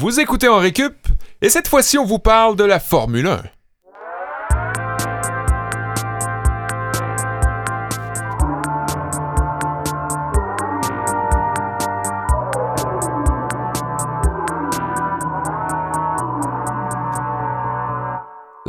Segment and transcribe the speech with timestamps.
[0.00, 0.96] Vous écoutez en récup,
[1.42, 3.42] et cette fois-ci, on vous parle de la Formule 1.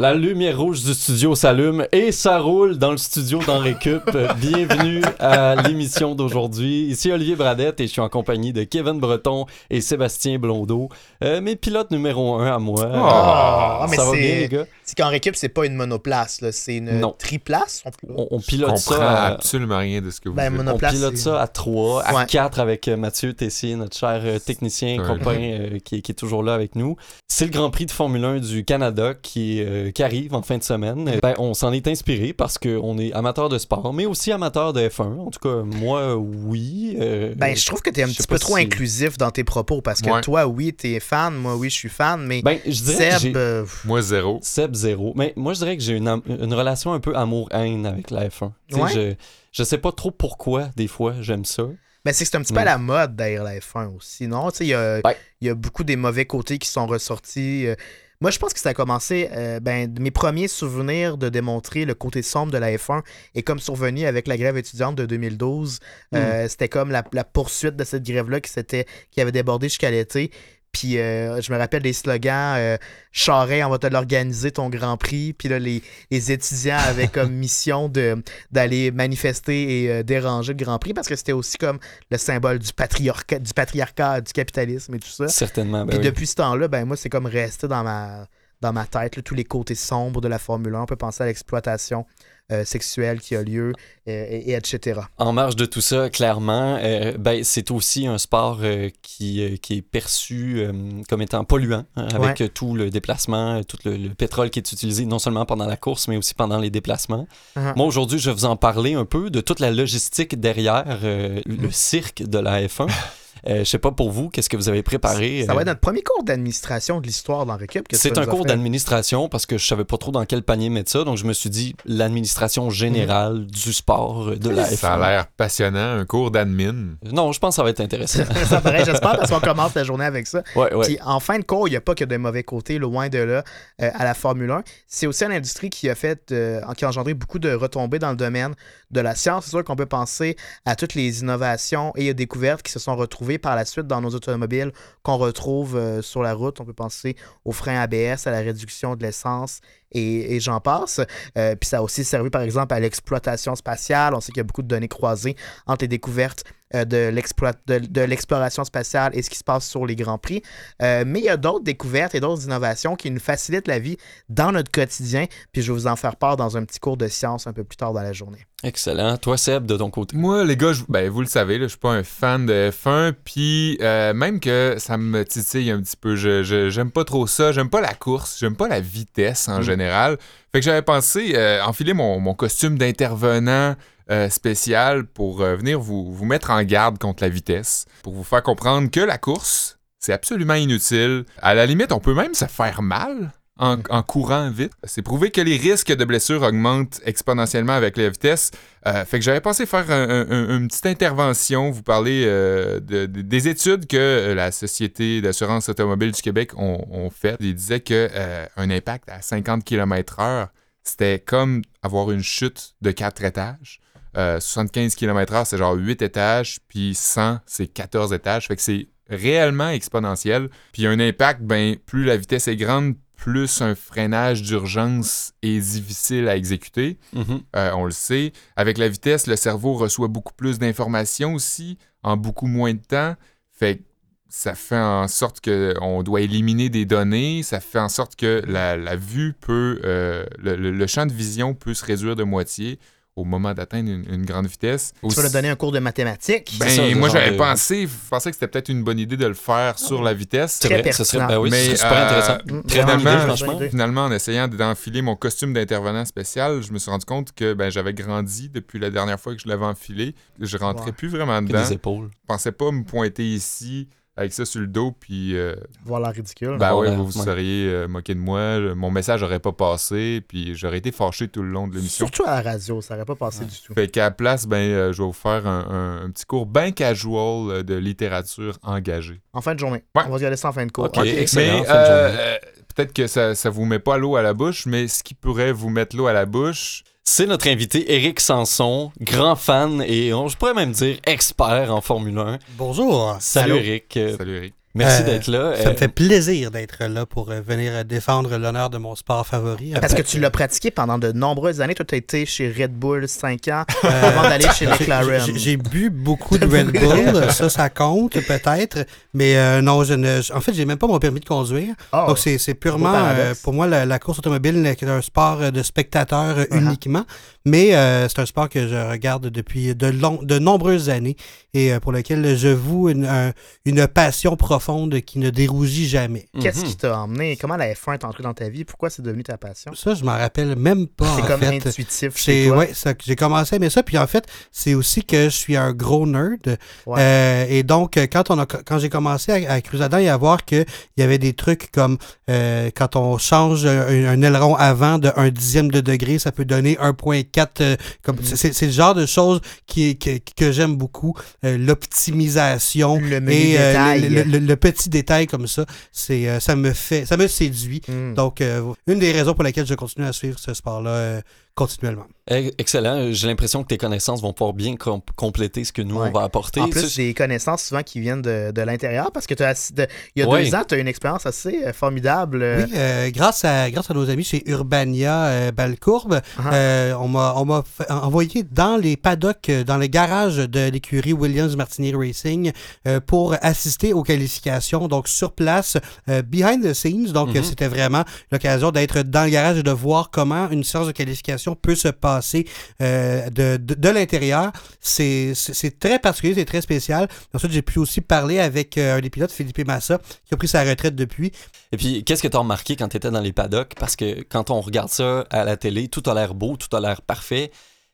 [0.01, 4.01] La lumière rouge du studio s'allume et ça roule dans le studio d'en récup.
[4.37, 6.85] Bienvenue à l'émission d'aujourd'hui.
[6.85, 10.89] Ici Olivier Bradette et je suis en compagnie de Kevin Breton et Sébastien Blondeau.
[11.23, 12.89] Euh, mes pilotes numéro un à moi.
[12.91, 14.65] Ah, mais ça va c'est- bien les gars?
[14.91, 17.15] C'est qu'en récup, c'est pas une monoplace, là, c'est une Non.
[17.17, 17.81] triplace.
[18.09, 19.09] on pilote ça.
[19.09, 22.13] à- absolument rien de ce que vous Ben, On pilote c'est- ça à 3, à
[22.13, 22.25] Ouais.
[22.27, 25.07] 4 avec euh, Mathieu Tessier, notre cher euh, technicien, Ouais.
[25.07, 26.97] copain euh, qui, qui est toujours là avec nous.
[27.29, 30.57] C'est le Grand Prix de Formule 1 du Canada qui, euh, qui arrive en fin
[30.57, 31.07] de semaine.
[31.07, 34.73] Euh, Ben, on s'en est inspiré parce qu'on est amateur de sport, mais aussi amateur
[34.73, 35.19] de F1.
[35.19, 36.97] En tout cas, moi, oui.
[36.99, 39.31] euh, Ben, je trouve que t'es un je sais petit peu trop si- inclusif dans
[39.31, 40.19] tes propos parce que Ouais.
[40.21, 43.21] toi, oui, t'es fan, moi, oui, je suis fan, mais Ben, je dirais que Seb,
[43.21, 43.33] j'ai...
[43.37, 44.39] euh, Moi, zéro.
[44.41, 45.13] Seb zéro.
[45.15, 48.27] Mais moi, je dirais que j'ai une, am- une relation un peu amour-haine avec la
[48.27, 48.51] F1.
[48.67, 48.91] Tu sais, Ouais.
[48.93, 49.13] je,
[49.51, 51.63] je sais pas trop pourquoi, des fois, j'aime ça.
[52.05, 54.49] ben, c'est que c'est un petit peu à la mode d'ailleurs la F1 aussi, non?
[54.59, 55.15] Il y a, Ouais.
[55.41, 57.67] y a beaucoup des mauvais côtés qui sont ressortis.
[57.67, 57.75] euh,
[58.21, 61.95] Moi, je pense que ça a commencé, euh, ben, mes premiers souvenirs de démontrer le
[61.95, 63.01] côté sombre de la F1
[63.33, 65.79] est comme survenu avec la grève étudiante de 2012.
[66.13, 69.89] Euh, C'était comme la, la poursuite de cette grève-là qui, s'était- qui avait débordé jusqu'à
[69.89, 70.29] l'été.
[70.71, 72.77] Puis euh, je me rappelle des slogans euh,
[73.11, 75.33] Charret, on va te l'organiser ton Grand Prix.
[75.33, 80.63] Puis là, les, les étudiants avaient comme mission de d'aller manifester et euh, déranger le
[80.63, 84.95] Grand Prix parce que c'était aussi comme le symbole du patriarcat, du patriarcat, du capitalisme
[84.95, 85.27] et tout ça.
[85.27, 85.85] Certainement.
[85.85, 86.05] ben Puis oui.
[86.05, 88.27] depuis ce temps-là, ben moi, c'est comme resté dans ma,
[88.61, 90.81] dans ma tête, là, tous les côtés sombres de la Formule 1.
[90.81, 92.05] On peut penser à l'exploitation
[92.51, 93.73] euh, sexuelle qui a lieu,
[94.07, 95.01] euh, et, et etc.
[95.17, 99.77] En marge de tout ça, clairement, euh, ben, c'est aussi un sport euh, qui, qui
[99.77, 100.65] est perçu
[101.09, 102.49] comme étant polluant, hein, avec Ouais.
[102.49, 106.07] tout le déplacement, tout le, le pétrole qui est utilisé non seulement pendant la course,
[106.07, 107.27] mais aussi pendant les déplacements.
[107.55, 107.73] Mhm.
[107.75, 111.71] Moi, aujourd'hui, je vais vous en parler un peu de toute la logistique derrière le
[111.71, 112.87] cirque de la F1.
[113.47, 115.43] Euh, je sais pas pour vous, qu'est-ce que vous avez préparé?
[115.45, 117.87] Ça va euh, être notre premier cours d'administration de l'histoire dans Récup.
[117.91, 121.03] C'est un cours d'administration parce que je savais pas trop dans quel panier mettre ça,
[121.03, 124.75] donc je me suis dit l'administration générale du sport de la F1.
[124.75, 126.95] Ça a l'air passionnant, un cours d'admin.
[127.11, 128.23] Non, je pense que ça va être intéressant.
[128.47, 130.43] ça paraît, j'espère, parce qu'on commence la journée avec ça.
[130.55, 130.85] ouais, ouais.
[130.85, 133.19] Puis en fin de cours, il n'y a pas que de mauvais côtés, loin de
[133.19, 133.43] là,
[133.81, 134.63] euh, à la Formule 1.
[134.87, 138.11] C'est aussi une industrie qui a fait, euh, qui a engendré beaucoup de retombées dans
[138.11, 138.53] le domaine
[138.91, 139.45] de la science.
[139.45, 143.20] C'est sûr qu'on peut penser à toutes les innovations et découvertes qui se sont retrouvées
[143.41, 144.71] par la suite dans nos automobiles
[145.03, 146.59] qu'on retrouve euh, sur la route.
[146.59, 147.15] On peut penser
[147.45, 149.61] aux freins ABS, à la réduction de l'essence
[149.91, 151.01] et, j'en passe.
[151.37, 154.13] Euh, puis ça a aussi servi, par exemple, à l'exploitation spatiale.
[154.15, 155.35] On sait qu'il y a beaucoup de données croisées
[155.67, 156.43] entre les découvertes
[156.75, 160.17] euh, de l'exploit- de- de l'exploration spatiale et ce qui se passe sur les Grands
[160.17, 160.41] Prix.
[160.81, 163.97] Euh, mais il y a d'autres découvertes et d'autres innovations qui nous facilitent la vie
[164.29, 165.25] dans notre quotidien.
[165.51, 167.63] Puis je vais vous en faire part dans un petit cours de science un peu
[167.63, 168.45] plus tard dans la journée.
[168.63, 169.17] Excellent.
[169.17, 170.15] Toi, Seb, de ton côté.
[170.15, 172.69] Moi, les gars, je- ben, vous le savez, là, je suis pas un fan de
[172.71, 176.15] F1, puis euh, même que ça me titille un petit peu.
[176.15, 177.51] Je, j'aime pas trop ça.
[177.51, 178.37] J'aime pas la course.
[178.39, 179.63] J'aime pas la vitesse en Mm.
[179.63, 180.17] général.
[180.51, 183.75] Fait que j'avais pensé euh, enfiler mon, mon costume d'intervenant
[184.09, 188.23] euh, spécial pour euh, venir vous, vous mettre en garde contre la vitesse, pour vous
[188.23, 191.25] faire comprendre que la course, c'est absolument inutile.
[191.41, 193.31] À la limite, on peut même se faire mal.
[193.59, 194.71] En, en courant vite.
[194.85, 198.49] C'est prouvé que les risques de blessures augmentent exponentiellement avec la vitesse.
[198.87, 202.79] Euh, fait que j'avais pensé faire un- un- un- une petite intervention, vous parler euh,
[202.79, 207.37] de- de- des études que la Société d'assurance automobile du Québec ont, ont faites.
[207.39, 210.47] Ils disaient que euh, impact à 50 km/h,
[210.83, 213.79] c'était comme avoir une chute de 4 étages.
[214.17, 218.47] Euh, 75 km/h, c'est genre 8 étages, puis 100, c'est 14 étages.
[218.47, 220.49] Fait que c'est réellement exponentiel.
[220.73, 226.27] Puis un impact, ben, plus la vitesse est grande, plus un freinage d'urgence est difficile
[226.27, 226.97] à exécuter.
[227.13, 227.41] Mhm.
[227.55, 228.31] Euh, on le sait.
[228.55, 233.15] Avec la vitesse, le cerveau reçoit beaucoup plus d'informations aussi en beaucoup moins de temps.
[233.51, 233.83] Fait que
[234.27, 237.43] ça fait en sorte qu'on doit éliminer des données.
[237.43, 239.79] Ça fait en sorte que la, la vue peut.
[239.83, 242.79] euh, le, le- le champ de vision peut se réduire de moitié
[243.21, 244.93] au moment d'atteindre une, une grande vitesse.
[245.01, 246.55] Tu vas leur donner un cours de mathématiques.
[246.59, 249.25] Ben, ça, moi, j'avais de- pensé, je pensais que c'était peut-être une bonne idée de
[249.27, 250.57] le faire sur la vitesse.
[250.61, 252.37] C'est Très vrai, ce serait, ben oui, Mais, ce serait super euh, intéressant.
[252.37, 253.59] Très bonne vraiment, idée, Finalement, franchement.
[253.69, 257.69] finalement, en essayant d'enfiler mon costume d'intervenant spécial, je me suis rendu compte que ben,
[257.69, 260.15] j'avais grandi depuis la dernière fois que je l'avais enfilé.
[260.39, 261.61] Je rentrais plus vraiment Que dedans.
[261.63, 262.09] des épaules.
[262.11, 265.55] Je pensais pas me pointer ici avec ça sur le dos, puis euh,
[265.85, 266.57] Voir la ridicule.
[266.57, 267.25] ben ouais, Voilà, vous vous ouais.
[267.25, 271.41] seriez euh, moqué de moi, mon message aurait pas passé, puis j'aurais été fâché tout
[271.41, 272.05] le long de l'émission.
[272.07, 273.73] Surtout à la radio, ça aurait pas passé du tout.
[273.73, 276.45] Fait qu'à la place, ben, euh, je vais vous faire un, un- un petit cours
[276.45, 279.21] bien casual euh, de littérature engagée.
[279.33, 279.83] En fin de journée.
[279.95, 280.03] Ouais.
[280.05, 280.85] On va regarder ça en fin de cours.
[280.85, 281.05] Ok, Ok.
[281.05, 281.63] excellent.
[281.63, 282.37] Euh, euh,
[282.75, 285.51] peut-être que ça, ça vous met pas l'eau à la bouche, mais ce qui pourrait
[285.53, 290.29] vous mettre l'eau à la bouche, C'est notre invité Eric Sanson, grand fan et on,
[290.29, 292.39] je pourrais même dire expert en Formule 1.
[292.51, 293.17] Bonjour.
[293.19, 293.61] Salut Allô?
[293.61, 294.53] Eric, salut Eric.
[294.75, 295.53] Merci Euh, d'être là.
[295.61, 298.95] Ça Euh, me fait plaisir d'être là pour euh, venir euh, défendre l'honneur de mon
[298.95, 299.73] sport favori.
[299.79, 301.75] Parce que tu l'as pratiqué pendant de nombreuses années.
[301.75, 305.35] Toi, tu as été chez Red Bull 5 ans euh, avant d'aller chez j'ai- McLaren.
[305.35, 310.21] j'ai- bu beaucoup de Red Bull, ça, ça compte peut-être, mais euh, non, je ne.
[310.21, 311.73] je- En fait, j'ai même pas mon permis de conduire.
[311.93, 312.05] Oh.
[312.07, 315.61] Donc, c'est purement, euh, pour moi, la, la course automobile n'est qu'un sport euh, de
[315.63, 316.57] spectateurs euh, Uh-huh.
[316.61, 317.05] uniquement,
[317.45, 321.15] mais euh, c'est un sport que je regarde depuis de, long, de nombreuses années
[321.53, 323.31] et euh, pour lequel je voue une, un-
[323.65, 326.27] une passion profonde qui ne dérougit jamais.
[326.39, 326.65] Qu'est-ce mhm.
[326.65, 327.35] qui t'a emmené?
[327.37, 328.63] Comment la F1 est entrée dans ta vie?
[328.63, 329.73] Pourquoi c'est devenu ta passion?
[329.75, 331.05] Ça, je m'en rappelle même pas.
[331.15, 331.55] C'est comme fait.
[331.67, 332.57] intuitif chez C'est toi.
[332.57, 332.71] ouais,
[333.03, 333.83] j'ai commencé à aimer ça.
[333.83, 336.57] Puis en fait, c'est aussi que je suis un gros nerd.
[336.85, 336.99] Ouais.
[336.99, 340.09] Euh, et donc, euh, quand on a quand j'ai commencé à, à creuser là-dedans et
[340.09, 340.65] à voir qu'il
[340.97, 341.97] y avait des trucs comme
[342.29, 346.45] euh, quand on change un, un aileron avant de un dixième de degré, ça peut
[346.45, 347.30] donner 1.4.
[347.61, 348.23] euh, comme Mhm.
[348.35, 351.13] c'est, c'est le genre de choses qui, que, que j'aime beaucoup.
[351.45, 356.71] Euh, l'optimisation Le et euh, le, le- le petit détail comme ça, c'est ça me
[356.73, 357.81] fait ça me séduit.
[357.87, 358.13] Hmm.
[358.13, 358.41] Donc,
[358.87, 361.21] une des raisons pour lesquelles je continue à suivre ce sport-là
[361.65, 362.05] continuellement.
[362.29, 363.11] Eh, Excellent.
[363.11, 366.09] J'ai l'impression que tes connaissances vont pouvoir bien com- compléter ce que nous, Ouais.
[366.09, 366.61] on va apporter.
[366.61, 370.19] En plus, Ça, des connaissances souvent qui viennent de, de l'intérieur parce que de- il
[370.21, 370.45] y a Ouais.
[370.45, 372.41] deux ans, tu as une expérience assez euh, formidable.
[372.43, 376.21] euh, Oui, euh, grâce, à, grâce à nos amis chez Urbania euh, Balcourbe,
[376.53, 381.13] euh, on m'a on m'a fait- envoyé dans les paddocks, dans le garage de l'écurie
[381.13, 382.51] Williams Martini Racing
[382.87, 385.77] euh, pour assister aux qualifications, donc sur place,
[386.07, 387.11] euh, behind the scenes.
[387.11, 387.37] Donc, Mhm.
[387.37, 390.91] euh, c'était vraiment l'occasion d'être dans le garage et de voir comment une séance de
[390.91, 392.47] qualification peut se passer
[392.81, 394.51] euh, de, l'intérieur.
[394.79, 395.33] C'est
[395.79, 397.07] très particulier, c'est très spécial.
[397.33, 400.47] Ensuite, j'ai pu aussi parler avec euh, un des pilotes, Philippe Massa, qui a pris
[400.47, 401.31] sa retraite depuis.
[401.71, 403.75] Et puis, qu'est-ce que tu as remarqué quand tu étais dans les paddocks?
[403.79, 406.79] Parce que quand on regarde ça à la télé, tout a l'air beau, tout a
[406.79, 407.51] l'air parfait,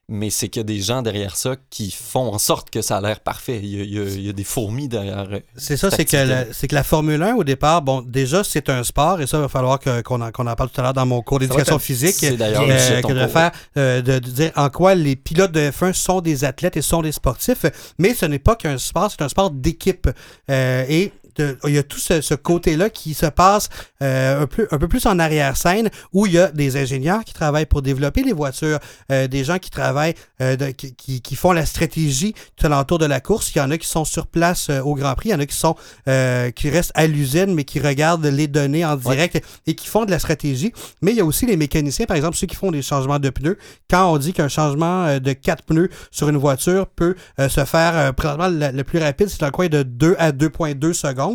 [0.09, 2.97] mais c'est qu'il y a des gens derrière ça qui font en sorte que ça
[2.97, 3.59] a l'air parfait.
[3.61, 5.27] Il y a, il y a- il y a des fourmis derrière.
[5.31, 8.69] euh, C'est ça, c'est que, la, que la Formule 1, au départ, bon, déjà, c'est
[8.69, 11.05] un sport, et ça, il va falloir qu'on en, en parle tout à l'heure dans
[11.05, 12.15] mon cours d'éducation physique.
[12.17, 13.31] C'est d'ailleurs euh, que cours.
[13.31, 16.81] faire, euh, de, de dire en quoi les pilotes de F1 sont des athlètes et
[16.81, 17.65] sont des sportifs,
[17.97, 20.09] mais ce n'est pas qu'un sport, c'est un sport d'équipe.
[20.49, 23.69] Euh, et de- il y a tout ce, ce côté-là qui se passe
[24.01, 27.33] euh, un, peu, un peu plus en arrière-scène, où il y a des ingénieurs qui
[27.33, 28.79] travaillent pour développer les voitures,
[29.11, 32.99] euh, des gens qui travaillent, euh, de- qui, qui- qui font la stratégie tout alentour
[32.99, 33.51] de la course.
[33.55, 35.45] Il y en a qui sont sur place au Grand Prix, il y en a
[35.45, 35.75] qui sont
[36.55, 40.11] qui restent à l'usine, mais qui regardent les données en direct et qui font de
[40.11, 40.71] la stratégie.
[41.01, 43.29] Mais il y a aussi les mécaniciens, par exemple, ceux qui font des changements de
[43.29, 43.57] pneus.
[43.89, 48.47] Quand on dit qu'un changement de 4 pneus sur une voiture peut se faire, présentement,
[48.47, 51.26] le, le plus rapide, c'est dans le coin de 2 à 2,2 secondes.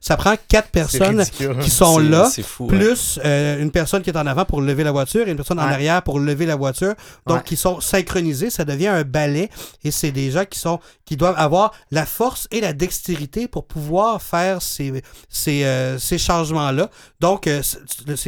[0.00, 1.24] Ça prend 4 c'est personnes
[1.62, 2.28] qui sont là,
[2.60, 2.66] ouais.
[2.68, 5.58] plus euh, une personne qui est en avant pour lever la voiture et une personne
[5.58, 6.94] en arrière pour lever la voiture.
[7.26, 7.42] Donc, Ouais.
[7.44, 8.50] qui sont synchronisés.
[8.50, 9.50] Ça devient un ballet
[9.84, 13.66] et c'est des gens qui sont qui doivent avoir la force et la dextérité pour
[13.66, 16.88] pouvoir faire ces, ces, euh, ces changements-là.
[17.18, 17.62] Donc, euh,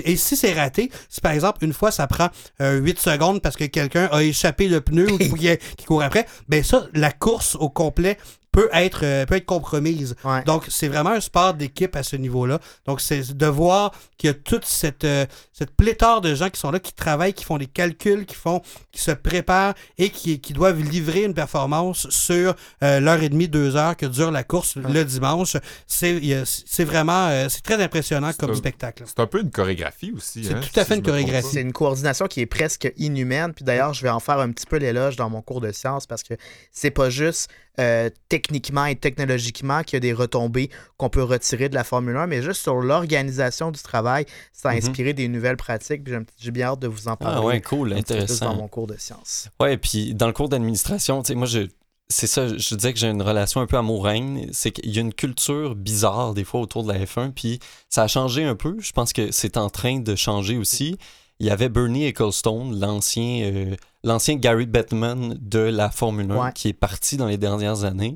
[0.05, 2.29] et si c'est raté, si par exemple, une fois, ça prend
[2.61, 5.29] euh, 8 secondes parce que quelqu'un a échappé le pneu ou qu'il
[5.77, 8.19] qu'il court après, ben ça, la course au complet
[8.53, 10.15] peut être, euh, peut être compromise.
[10.25, 10.45] Ouais.
[10.45, 12.59] Donc, c'est vraiment un sport d'équipe à ce niveau-là.
[12.87, 16.61] Donc, c'est de voir qu'il y a toute cette, euh, cette pléthore de gens qui
[16.61, 18.61] sont là, qui travaillent, qui font des calculs, qui font,
[18.93, 23.49] qui se préparent et qui, qui doivent livrer une performance sur euh, l'heure et demie,
[23.49, 25.57] deux heures que dure la course le dimanche.
[25.87, 29.05] C'est vraiment, euh, c'est très impressionnant comme un- spectacle.
[29.07, 30.45] C'est un peu une chorégraphie aussi.
[30.45, 31.49] C'est hein, tout à fait si une chorégraphie.
[31.53, 33.53] C'est une coordination qui est presque inhumaine.
[33.55, 36.07] Puis d'ailleurs, je vais en faire un petit peu l'éloge dans mon cours de sciences
[36.07, 36.35] parce que
[36.71, 37.51] c'est pas juste
[37.81, 42.17] euh, techniquement et technologiquement qu'il y a des retombées qu'on peut retirer de la Formule
[42.17, 44.79] 1, mais juste sur l'organisation du travail, ça a Mhm.
[44.79, 46.03] inspiré des nouvelles pratiques.
[46.39, 47.37] J'ai- bien hâte de vous en parler.
[47.39, 49.49] Ah ouais, cool, peu plus dans mon cours de sciences.
[49.61, 51.69] Ouais, puis dans le cours d'administration, tu sais, moi, je.
[52.09, 54.49] C'est ça, je disais que j'ai une relation un peu amour-règne.
[54.53, 58.03] C'est qu'il y a une culture bizarre des fois autour de la F1, puis ça
[58.03, 58.77] a changé un peu.
[58.81, 60.99] Je pense que c'est en train de changer aussi.
[61.43, 66.53] Il y avait Bernie Ecclestone, l'ancien euh, l'ancien Gary Bettman de la Formule 1, Ouais.
[66.55, 68.15] qui est parti dans les dernières années,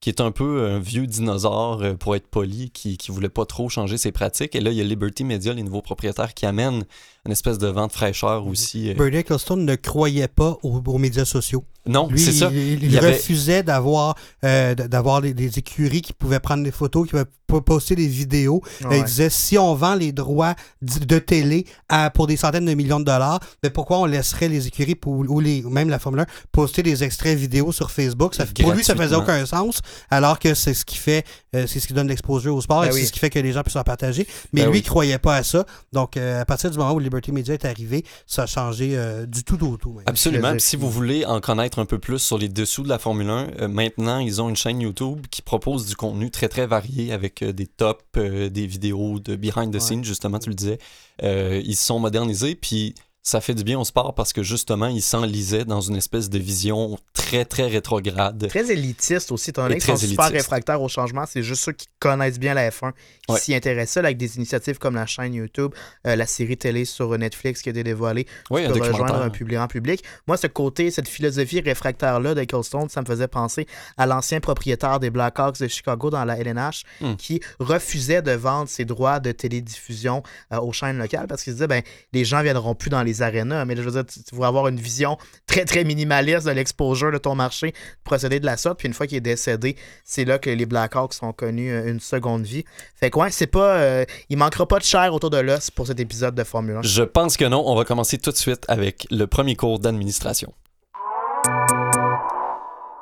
[0.00, 3.46] qui est un peu un vieux dinosaure, euh, pour être poli, qui, qui voulait pas
[3.46, 4.54] trop changer ses pratiques.
[4.54, 6.84] Et là, il y a Liberty Media, les nouveaux propriétaires, qui amènent
[7.26, 8.90] une espèce de vent de fraîcheur aussi.
[8.90, 8.94] euh.
[8.94, 11.64] Bernie Ecclestone ne croyait pas aux, aux médias sociaux.
[11.88, 12.48] Non, Lui, c'est ça.
[12.50, 16.72] il, il Il y avait- refusait d'avoir euh, d'avoir des, écuries qui pouvaient prendre des
[16.72, 18.60] photos, qui pouvaient po- poster des vidéos.
[18.84, 18.98] Ouais.
[18.98, 22.98] Il disait si on vend les droits de télé à, pour des centaines de millions
[22.98, 26.26] de dollars, mais pourquoi on laisserait les écuries pour, ou les, même la Formule 1
[26.50, 28.34] poster des extraits vidéo sur Facebook?
[28.34, 29.80] Ça, Pour lui, ça faisait aucun sens,
[30.10, 32.88] alors que c'est ce qui fait, euh, c'est ce qui donne l'exposure au sport Ben
[32.88, 33.00] et oui.
[33.02, 34.26] c'est ce qui fait que les gens puissent en partager.
[34.52, 34.82] Mais Ben lui, oui.
[34.84, 35.64] il croyait pas à ça.
[35.92, 39.26] Donc, euh, à partir du moment où Liberty Media est arrivé, ça a changé euh,
[39.26, 39.92] du tout au tout.
[39.92, 40.04] même.
[40.06, 40.52] Absolument.
[40.52, 43.28] Puis si vous voulez en connaître un peu plus sur les dessous de la Formule
[43.30, 47.12] 1, euh, maintenant, ils ont une chaîne YouTube qui propose du contenu très, très varié
[47.12, 49.80] avec euh, des tops, euh, des vidéos de behind the Ouais.
[49.80, 50.78] scenes, justement, tu le disais.
[51.22, 52.94] Euh, ils se sont modernisés, puis
[53.28, 56.38] ça fait du bien au sport parce que, justement, ils s'enlisaient dans une espèce de
[56.38, 58.46] vision très, très rétrograde.
[58.48, 61.24] Très élitiste aussi, étant donné qu'ils sont super réfractaires au changement.
[61.26, 62.92] C'est juste ceux qui connaissent bien la F1
[63.26, 63.40] qui Ouais.
[63.40, 65.72] s'y intéressent, là, avec des initiatives comme la chaîne YouTube,
[66.06, 69.58] euh, la série télé sur Netflix qui a été dévoilée Oui, un rejoindre un public
[69.58, 70.04] en public.
[70.28, 73.66] Moi, ce côté, cette philosophie réfractaire-là d'Ecclestone, ça me faisait penser
[73.96, 77.16] à l'ancien propriétaire des Blackhawks de Chicago dans la LNH Hmm.
[77.16, 81.56] qui refusait de vendre ses droits de télédiffusion euh, aux chaînes locales parce qu'il se
[81.56, 83.64] disait, ben, les gens viendront plus dans les arénas.
[83.64, 86.50] Mais là, je veux dire, tu, tu vas avoir une vision très, très minimaliste de
[86.52, 88.78] l'exposure de ton marché, procéder de la sorte.
[88.78, 92.00] Puis une fois qu'il est décédé, c'est là que les Blackhawks ont connu euh, une
[92.00, 92.64] seconde vie.
[92.94, 93.76] Fait que ouais, c'est pas.
[93.78, 96.82] euh, il manquera pas de chair autour de l'os pour cet épisode de Formule 1.
[96.82, 97.62] Je pense que non.
[97.66, 100.52] On va commencer tout de suite avec le premier cours d'administration.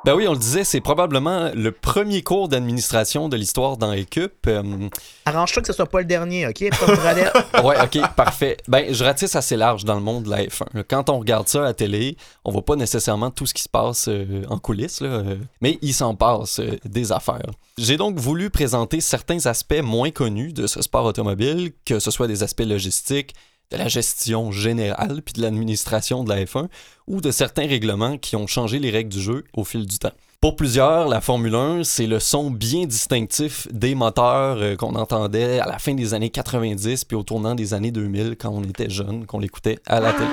[0.05, 4.45] Ben oui, on le disait, c'est probablement le premier cours d'administration de l'histoire dans l'équipe.
[4.45, 4.87] Euh,
[5.25, 6.63] Arrange-toi que ce soit pas le dernier, OK?
[6.69, 8.57] Pas ouais, ok, parfait.
[8.67, 10.83] Ben, je ratisse assez large dans le monde de la F1.
[10.87, 13.69] Quand on regarde ça à la télé, on voit pas nécessairement tout ce qui se
[13.69, 17.49] passe euh, en coulisses, là, euh, mais il s'en passe des affaires.
[17.79, 22.27] J'ai donc voulu présenter certains aspects moins connus de ce sport automobile, que ce soit
[22.27, 23.33] des aspects logistiques,
[23.71, 26.67] de la gestion générale, puis de l'administration de la F1,
[27.07, 30.11] ou de certains règlements qui ont changé les règles du jeu au fil du temps.
[30.41, 35.59] Pour plusieurs, la Formule 1, c'est le son bien distinctif des moteurs euh, qu'on entendait
[35.59, 38.89] à la fin des années 90 puis au tournant des années 2000 quand on était
[38.89, 40.27] jeune, qu'on l'écoutait à la télé.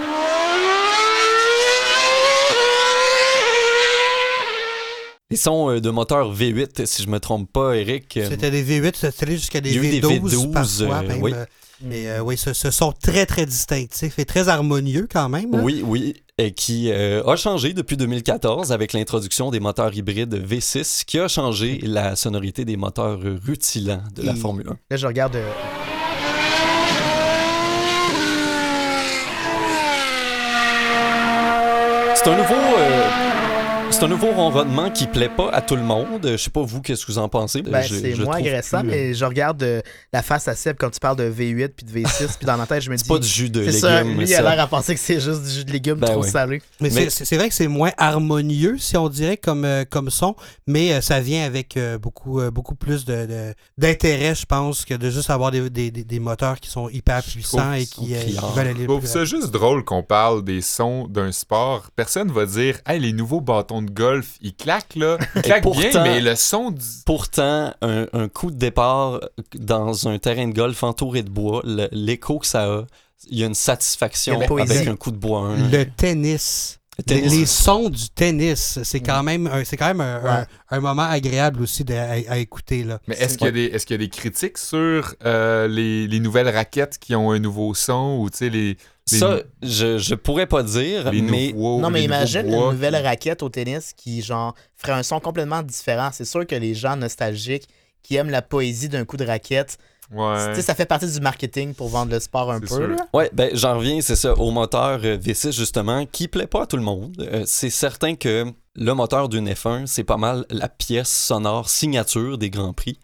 [5.31, 8.19] Les sons euh, de moteurs V8, si je me trompe pas, Eric.
[8.19, 10.53] euh, C'était des V8, c'était allé jusqu'à des Il y a eu des V12, V12,
[10.53, 10.97] parfois.
[10.99, 11.33] euh, même, oui.
[11.85, 15.55] Mais euh, oui, ce, ce sont très, très distinctifs et très harmonieux quand même.
[15.55, 15.61] hein.
[15.63, 21.05] Oui, oui, et qui euh, a changé depuis 2014 avec l'introduction des moteurs hybrides V6,
[21.05, 24.77] qui a changé la sonorité des moteurs rutilants de la Formule 1.
[24.91, 25.37] Là, je regarde.
[25.37, 25.51] euh,
[32.15, 32.55] C'est un nouveau.
[34.03, 36.27] C'est un nouveau ronronnement qui plaît pas à tout le monde.
[36.33, 37.63] Je sais pas vous, qu'est-ce que vous en pensez?
[37.63, 39.81] Ben, c'est moins agressant, plus, euh, mais je regarde euh,
[40.13, 42.67] la face à Seb quand tu parles de V8 puis de V6, puis dans ma
[42.67, 43.05] tête, je me dis.
[43.05, 44.19] C'est pas du jus de C'est ça, légumes.
[44.19, 46.25] lui, il a l'air à penser que c'est juste du jus de légumes Ben trop
[46.25, 46.29] oui.
[46.29, 46.61] salé.
[46.81, 50.35] Mais, Mais- c'est- vrai que c'est moins harmonieux, si on dirait, comme, euh, comme son,
[50.67, 54.85] mais euh, ça vient avec euh, beaucoup, euh, beaucoup plus de- de- d'intérêt, je pense,
[54.85, 58.07] que de juste avoir des, des- des- des moteurs qui sont hyper puissants et qui,
[58.09, 61.87] qui veulent aller Je trouve plus ça juste drôle qu'on parle des sons d'un sport.
[61.95, 65.19] Personne va dire Hey, les nouveaux bâtons de golf, ils claquent là.
[65.37, 66.85] Ils claquent pourtant- bien, mais le son du.
[67.07, 69.21] Pourtant, un, un coup de départ
[69.55, 72.83] dans un terrain de golf entouré de bois, l'écho que ça a,
[73.31, 75.41] il y a une satisfaction Il avec un coup de bois.
[75.49, 75.69] hein.
[75.71, 76.79] Le tennis.
[77.07, 80.47] Les, les sons du tennis, c'est quand même, c'est quand même un, un- Ouais.
[80.71, 82.85] un moment agréable aussi de- à, à écouter.
[82.85, 83.01] Là.
[83.09, 86.07] Mais est-ce qu'il y, a des- est-ce qu'il y a des critiques sur euh, les,
[86.07, 88.77] les nouvelles raquettes qui ont un nouveau son ou tu sais, les,
[89.11, 91.81] les, Ça, je, je pourrais pas dire, les mais nouveaux.
[91.81, 96.11] non, mais imagine une nouvelle raquette au tennis qui, genre, ferait un son complètement différent.
[96.13, 97.69] C'est sûr que les gens nostalgiques
[98.03, 99.79] qui aiment la poésie d'un coup de raquette,
[100.13, 100.55] Ouais.
[100.55, 102.97] sais, ça fait partie du marketing pour vendre le sport un peu.
[103.15, 106.67] Ouais, ben j'en reviens, c'est ça, au moteur euh, V6 justement, qui plaît pas à
[106.67, 107.15] tout le monde.
[107.21, 112.37] Euh, c'est certain que le moteur d'une F1, c'est pas mal la pièce sonore signature
[112.37, 112.99] des Grands Prix.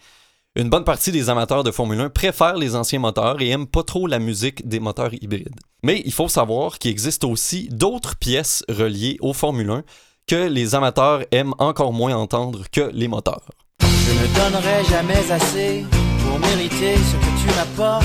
[0.56, 3.84] Une bonne partie des amateurs de Formule 1 préfèrent les anciens moteurs et aiment pas
[3.84, 5.54] trop la musique des moteurs hybrides.
[5.82, 9.82] Mais il faut savoir qu'il existe aussi d'autres pièces reliées au Formule 1
[10.26, 13.50] que les amateurs aiment encore moins entendre que les moteurs.
[13.80, 15.84] Je ne donnerai jamais assez
[16.28, 18.04] pour mériter ce que tu m'apportes.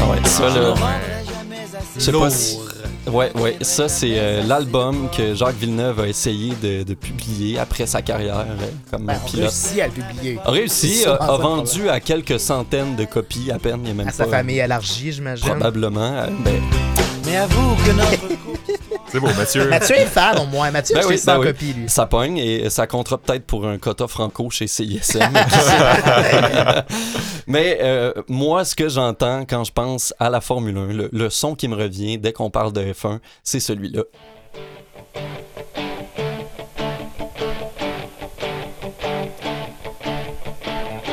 [0.00, 0.74] Ah ouais, ça là.
[1.96, 2.58] Je sais pas si-
[3.06, 7.84] Ouais, ouais, ça c'est euh, l'album que Jacques Villeneuve a essayé de, de publier après
[7.86, 9.42] sa carrière euh, comme Ben, pilote.
[9.50, 10.38] réussit à le publier.
[10.42, 14.08] A réussi, a, vendu à quelques centaines de copies à peine, il y a même
[14.08, 15.46] À pas sa famille élargie, j'imagine.
[15.46, 16.00] probablement.
[16.00, 16.62] euh, ben,
[17.26, 18.72] Mais avoue que notre couple
[19.14, 19.68] C'est beau, Mathieu.
[19.68, 20.72] Mathieu est fan au moins.
[20.72, 21.46] Mathieu, Ben c'est oui, ben oui.
[21.46, 21.88] copie, lui.
[21.88, 25.20] Ça pogne et ça comptera peut-être pour un quota franco chez CISM.
[27.46, 31.30] Mais euh, moi, ce que j'entends quand je pense à la Formule 1, le, le
[31.30, 34.02] son qui me revient dès qu'on parle de F1, c'est celui-là.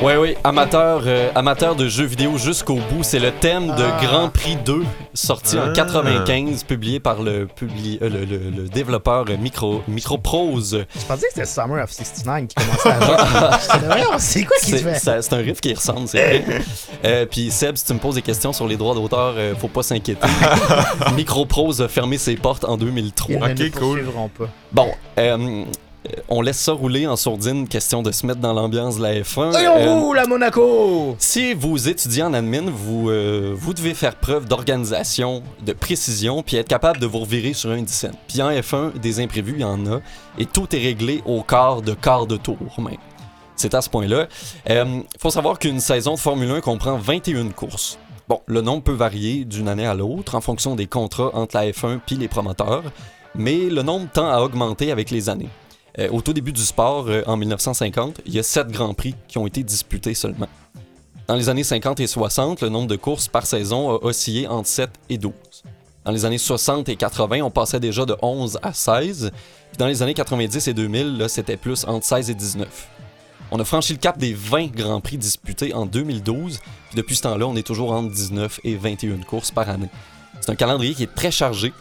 [0.03, 3.99] Oui, oui, amateur, euh, amateur de jeux vidéo jusqu'au bout, c'est le thème de Ah.
[4.03, 5.73] Grand Prix 2, sorti en Ah.
[5.75, 10.85] 95, publié par le, publi- euh, le, le- le développeur Micro, Microprose.
[10.99, 14.95] Je pensais que c'était Summer of 69 qui commençait à c'est quoi qui fait?
[14.99, 16.61] c'est un riff qui ressemble, c'est vrai.
[17.05, 19.67] Euh, Puis Seb, si tu me poses des questions sur les droits d'auteur, euh, faut
[19.67, 20.27] pas s'inquiéter.
[21.15, 23.35] Microprose a fermé ses portes en 2003.
[23.49, 24.03] Ils ne nous cool.
[24.37, 24.45] pas.
[24.71, 25.63] Bon, euh,
[26.29, 29.59] on laisse ça rouler en sourdine, question de se mettre dans l'ambiance de la F1.
[29.59, 31.15] Et Euh, on roule à Monaco!
[31.19, 36.57] si vous étudiez en admin, vous, euh, vous devez faire preuve d'organisation, de précision, puis
[36.57, 38.11] être capable de vous revirer sur un dissent.
[38.27, 39.99] Puis en F1, des imprévus, il y en a,
[40.37, 42.97] et tout est réglé au quart de quart de tour même.
[43.55, 44.27] C'est à ce point-là.
[44.67, 47.99] Il faut savoir qu'une saison de Formule 1 comprend 21 courses.
[48.27, 51.69] Bon, le nombre peut varier d'une année à l'autre en fonction des contrats entre la
[51.69, 52.83] F1 puis les promoteurs,
[53.35, 55.49] mais le nombre tend à augmenter avec les années.
[55.99, 59.15] Euh, au tout début du sport, euh, en 1950, il y a 7 grands prix
[59.27, 60.47] qui ont été disputés seulement.
[61.27, 64.67] Dans les années 50 et 60, le nombre de courses par saison a oscillé entre
[64.67, 65.33] 7 et 12.
[66.03, 69.31] Dans les années 60 et 80, on passait déjà de 11 à 16.
[69.69, 72.89] Puis dans les années 90 et 2000, là, c'était plus entre 16 et 19.
[73.51, 76.59] On a franchi le cap des 20 grands prix disputés en 2012.
[76.59, 79.89] Puis depuis ce temps-là, on est toujours entre 19 et 21 courses par année.
[80.39, 81.71] C'est un calendrier qui est très chargé.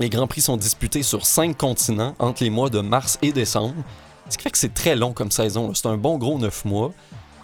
[0.00, 3.74] Les grands prix sont disputés sur 5 continents entre les mois de mars et décembre.
[4.30, 5.74] Ce qui fait que c'est très long comme saison.
[5.74, 6.92] C'est un bon gros 9 mois.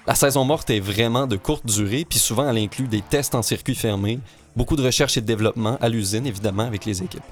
[0.06, 3.42] La saison morte est vraiment de courte durée, puis souvent elle inclut des tests en
[3.42, 4.20] circuit fermé,
[4.56, 7.25] beaucoup de recherche et de développement à l'usine, évidemment, avec les équipes.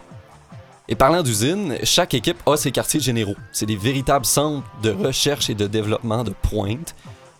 [0.89, 3.37] Et parlant d'usine, chaque équipe a ses quartiers généraux.
[3.53, 6.95] C'est des véritables centres de recherche et de développement de pointe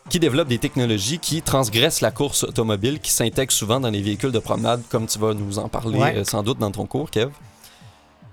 [0.09, 4.33] qui développent des technologies qui transgressent la course automobile, qui s'intègrent souvent dans les véhicules
[4.33, 6.17] de promenade, comme tu vas nous en parler Ouais.
[6.17, 7.31] euh, sans doute dans ton cours, Kev.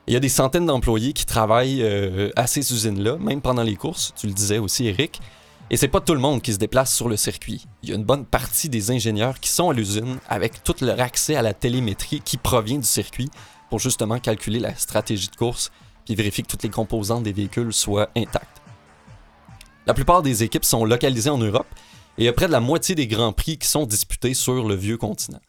[0.07, 3.75] Il y a des centaines d'employés qui travaillent euh, à ces usines-là, même pendant les
[3.75, 5.21] courses, tu le disais aussi, Eric.
[5.69, 7.65] Et c'est pas tout le monde qui se déplace sur le circuit.
[7.81, 10.99] Il y a une bonne partie des ingénieurs qui sont à l'usine avec tout leur
[10.99, 13.29] accès à la télémétrie qui provient du circuit
[13.69, 15.71] pour justement calculer la stratégie de course
[16.03, 18.61] puis vérifier que toutes les composantes des véhicules soient intactes.
[19.87, 21.67] La plupart des équipes sont localisées en Europe
[22.17, 24.67] et il y a près de la moitié des grands prix qui sont disputés sur
[24.67, 25.39] le vieux continent.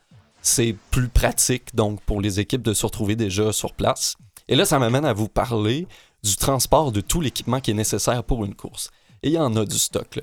[0.41, 4.17] C'est plus pratique donc pour les équipes de se retrouver déjà sur place.
[4.53, 5.87] Et là, ça m'amène à vous parler
[6.23, 8.91] du transport de tout l'équipement qui est nécessaire pour une course.
[9.23, 10.17] Et il y en a du stock.
[10.17, 10.23] là.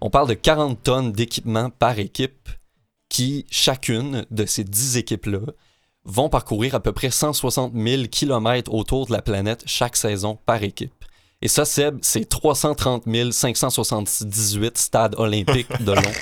[0.00, 2.48] On parle de 40 tonnes d'équipement par équipe
[3.08, 5.52] qui, chacune de ces 10 équipes-là,
[6.04, 10.64] vont parcourir à peu près 160 000 km autour de la planète chaque saison par
[10.64, 11.04] équipe.
[11.40, 16.12] Et ça, Seb, c'est 330 578 stades olympiques de long.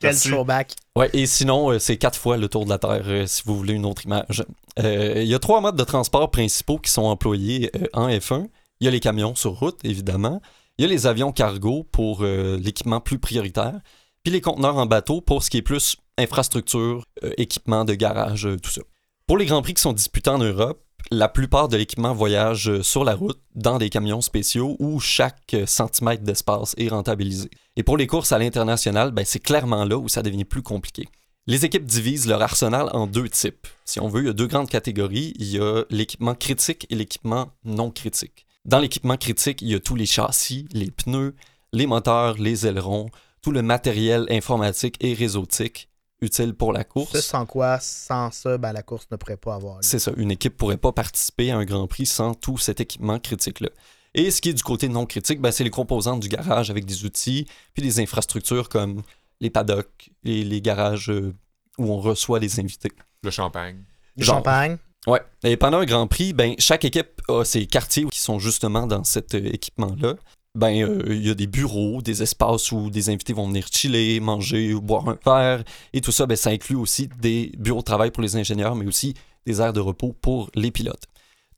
[0.00, 0.28] Quel Merci.
[0.30, 0.74] throwback.
[0.94, 3.56] Ouais, et sinon, euh, c'est quatre fois le tour de la Terre, euh, si vous
[3.56, 4.44] voulez une autre image.
[4.78, 8.46] Euh, Il y a trois modes de transport principaux qui sont employés euh, en F1.
[8.80, 10.40] Il y a les camions sur route, évidemment.
[10.78, 13.80] Il y a les avions cargo pour euh, l'équipement plus prioritaire.
[14.22, 18.46] Puis les conteneurs en bateau pour ce qui est plus infrastructure, euh, équipement de garage,
[18.46, 18.82] euh, tout ça.
[19.26, 23.04] Pour les grands prix qui sont disputés en Europe, la plupart de l'équipement voyage sur
[23.04, 27.48] la route dans des camions spéciaux où chaque centimètre d'espace est rentabilisé.
[27.76, 31.08] Et pour les courses à l'international, ben, c'est clairement là où ça devient plus compliqué.
[31.46, 33.68] Les équipes divisent leur arsenal en deux types.
[33.84, 35.34] Si on veut, il y a deux grandes catégories.
[35.38, 38.46] Il y a l'équipement critique et l'équipement non critique.
[38.64, 41.36] Dans l'équipement critique, il y a tous les châssis, les pneus,
[41.72, 43.10] les moteurs, les ailerons,
[43.42, 45.88] tout le matériel informatique et réseautique
[46.20, 47.12] utile pour la course.
[47.12, 49.82] Ça, sans quoi, sans ça, ben, la course ne pourrait pas avoir lieu.
[49.82, 53.20] C'est ça, une équipe pourrait pas participer à un Grand Prix sans tout cet équipement
[53.20, 53.68] critique-là.
[54.16, 56.86] Et ce qui est du côté non critique, ben, c'est les composantes du garage avec
[56.86, 59.02] des outils, puis des infrastructures comme
[59.40, 61.34] les paddocks et les garages euh,
[61.76, 62.92] où on reçoit les invités.
[63.22, 63.84] Le champagne.
[64.16, 64.36] Genre.
[64.36, 64.78] champagne.
[65.06, 65.20] Ouais.
[65.44, 69.04] Et pendant un Grand Prix, ben, chaque équipe a ses quartiers qui sont justement dans
[69.04, 70.14] cet euh, équipement-là.
[70.54, 74.18] Ben, euh, il y a des bureaux, des espaces où des invités vont venir chiller,
[74.20, 75.62] manger ou boire un verre.
[75.92, 78.86] Et tout ça, ben, ça inclut aussi des bureaux de travail pour les ingénieurs, mais
[78.86, 79.12] aussi
[79.44, 81.04] des aires de repos pour les pilotes.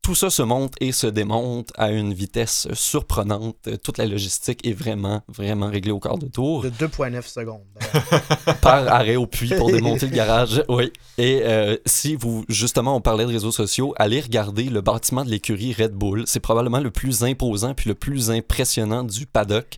[0.08, 3.68] Tout ça se monte et se démonte à une vitesse surprenante.
[3.84, 7.60] Toute la logistique est vraiment, vraiment réglée au quart de tour De 2,9 secondes.
[8.62, 10.62] par arrêt au puits pour démonter le garage.
[10.70, 10.94] Oui.
[11.18, 15.30] Et euh, si vous, justement, on parlait de réseaux sociaux, allez regarder le bâtiment de
[15.30, 16.24] l'écurie Red Bull.
[16.26, 19.76] C'est probablement le plus imposant puis le plus impressionnant du paddock.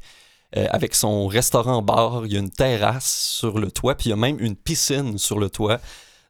[0.56, 4.12] Euh, avec son restaurant-bar, il y a une terrasse sur le toit, puis il y
[4.12, 5.80] a même une piscine sur le toit.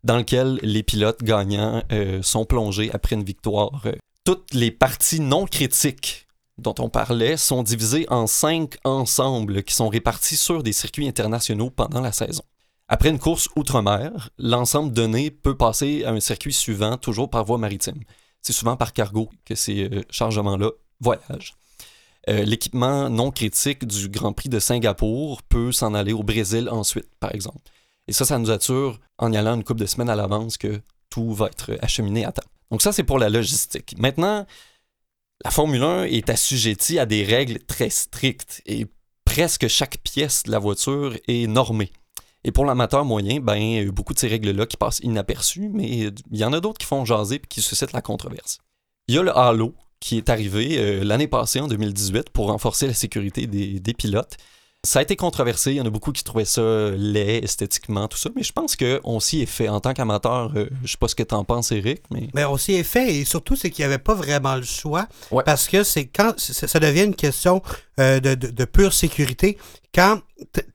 [0.05, 3.87] Dans lequel les pilotes gagnants euh, sont plongés après une victoire.
[4.25, 6.27] Toutes les parties non critiques
[6.59, 11.71] dont on parlait sont divisées en cinq ensembles qui sont répartis sur des circuits internationaux
[11.71, 12.43] pendant la saison.
[12.89, 17.57] Après une course outre-mer, l'ensemble donné peut passer à un circuit suivant, toujours par voie
[17.59, 18.01] maritime.
[18.43, 21.55] C'est souvent par cargo que ces euh, chargements-là voyagent.
[22.29, 27.09] Euh, L'équipement non critique du Grand Prix de Singapour peut s'en aller au Brésil ensuite,
[27.21, 27.61] par exemple.
[28.11, 30.81] Et ça, ça nous assure, en y allant une couple de semaines à l'avance, que
[31.11, 32.43] tout va être acheminé à temps.
[32.73, 33.95] Donc ça, c'est pour la logistique.
[33.99, 34.47] Maintenant,
[35.45, 38.89] la Formule 1 est assujettie à des règles très strictes et
[39.25, 41.93] presque chaque pièce de la voiture est normée.
[42.43, 46.37] Et pour l'amateur moyen, ben, a beaucoup de ces règles-là qui passent inaperçues, mais il
[46.37, 48.59] y en a d'autres qui font jaser et qui suscitent la controverse.
[49.07, 52.89] Il y a le halo qui est arrivé euh, l'année passée, en 2018, pour renforcer
[52.89, 54.37] la sécurité des pilotes.
[54.83, 56.63] Ça a été controversé, il y en a beaucoup qui trouvaient ça
[56.97, 59.69] laid esthétiquement, tout ça, mais je pense qu'on s'y est fait.
[59.69, 62.31] En tant qu'amateur, euh, je sais pas ce que t'en penses, Eric, mais...
[62.33, 65.07] Mais on s'y est fait et surtout, c'est qu'il n'y avait pas vraiment le choix
[65.31, 65.43] Ouais.
[65.45, 67.61] parce que c'est quand ça devient une question
[67.99, 69.59] euh, de, de- de pure sécurité.
[69.95, 70.23] Quand,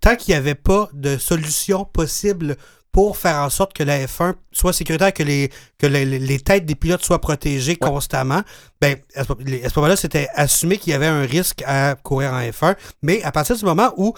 [0.02, 2.58] tant qu'il n'y avait pas de solution possible
[2.96, 6.76] pour faire en sorte que la F1 soit sécuritaire, que les, que les, têtes des
[6.76, 8.42] pilotes soient protégées constamment,
[8.80, 9.34] ben, à ce,
[9.76, 12.78] moment-là, c'était assumé qu'il y avait un risque à courir en F1.
[13.02, 14.14] Mais à partir du moment où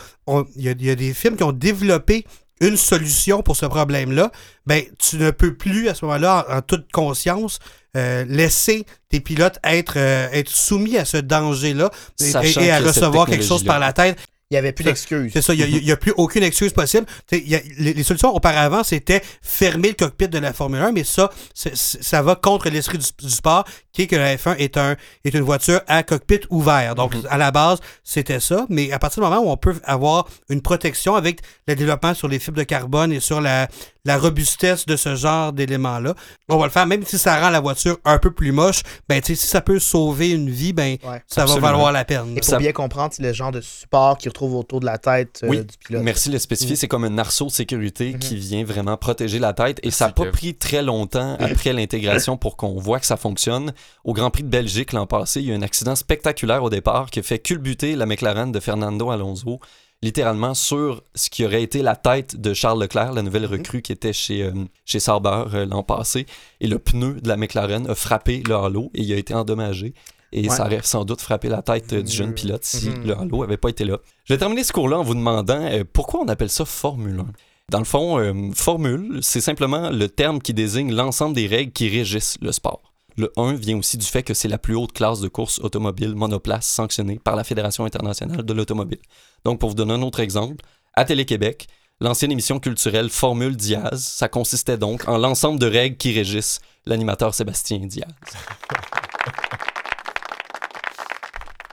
[0.55, 2.23] il y, a- il y a des films qui ont développé
[2.61, 4.31] une solution pour ce problème-là,
[4.67, 7.57] ben, tu ne peux plus à ce moment-là, en, en toute conscience,
[7.95, 11.89] euh, laisser tes pilotes être, euh, être soumis à ce danger-là
[12.21, 12.25] et,
[12.65, 14.19] et- à recevoir quelque chose par la tête.
[14.49, 15.31] Il n'y avait plus d'excuses.
[15.33, 17.05] C'est ça, il n'y a, plus aucune excuse possible.
[17.33, 21.03] Y a- les, les solutions auparavant, c'était fermer le cockpit de la Formule 1, mais
[21.03, 24.95] ça, ça va contre l'esprit du, du sport, qui est que la F1 est, un,
[25.25, 26.95] est une voiture à cockpit ouvert.
[26.95, 27.23] Donc, Mhm.
[27.29, 30.61] à la base, c'était ça, mais à partir du moment où on peut avoir une
[30.61, 33.67] protection avec le développement sur les fibres de carbone et sur la,
[34.07, 36.15] la robustesse de ce genre d'éléments-là,
[36.49, 39.21] on va le faire, même si ça rend la voiture un peu plus moche, ben,
[39.23, 41.21] si ça peut sauver une vie, ben, Ouais.
[41.27, 41.67] ça Absolument.
[41.67, 42.31] va valoir la peine.
[42.37, 44.97] Et pour Ça- bien comprendre, c'est le genre de support qu'il retrouve autour de la
[44.97, 46.01] tête euh, Oui, du pilote.
[46.03, 46.75] Merci de le spécifier.
[46.75, 48.19] C'est comme un arceau de sécurité Mhm.
[48.19, 49.79] qui vient vraiment protéger la tête.
[49.83, 53.73] Et ça n'a pas pris très longtemps après l'intégration pour qu'on voit que ça fonctionne.
[54.05, 56.69] Au Grand Prix de Belgique l'an passé, il y a eu un accident spectaculaire au
[56.69, 59.59] départ qui a fait culbuter la McLaren de Fernando Alonso,
[60.03, 63.91] littéralement sur ce qui aurait été la tête de Charles Leclerc, la nouvelle recrue qui
[63.91, 64.51] était chez, euh,
[64.85, 66.25] chez Sauber euh, l'an passé.
[66.61, 69.93] Et le pneu de la McLaren a frappé le halo et il a été endommagé.
[70.33, 70.55] Et Ouais.
[70.55, 73.07] ça aurait sans doute frappé la tête euh, du jeune pilote si Mhm.
[73.07, 73.97] le halo n'avait pas été là.
[74.25, 77.25] Je vais terminer ce cours-là en vous demandant euh, pourquoi on appelle ça Formule 1.
[77.69, 82.37] Dans le fond, formule, c'est simplement le terme qui désigne l'ensemble des règles qui régissent
[82.41, 82.93] le sport.
[83.17, 86.13] Le 1 vient aussi du fait que c'est la plus haute classe de course automobile
[86.13, 88.99] monoplace sanctionnée par la Fédération internationale de l'automobile.
[89.43, 91.67] Donc, pour vous donner un autre exemple, à Télé-Québec,
[91.99, 97.33] l'ancienne émission culturelle Formule Diaz, ça consistait donc en l'ensemble de règles qui régissent l'animateur
[97.33, 98.05] Sébastien Diaz.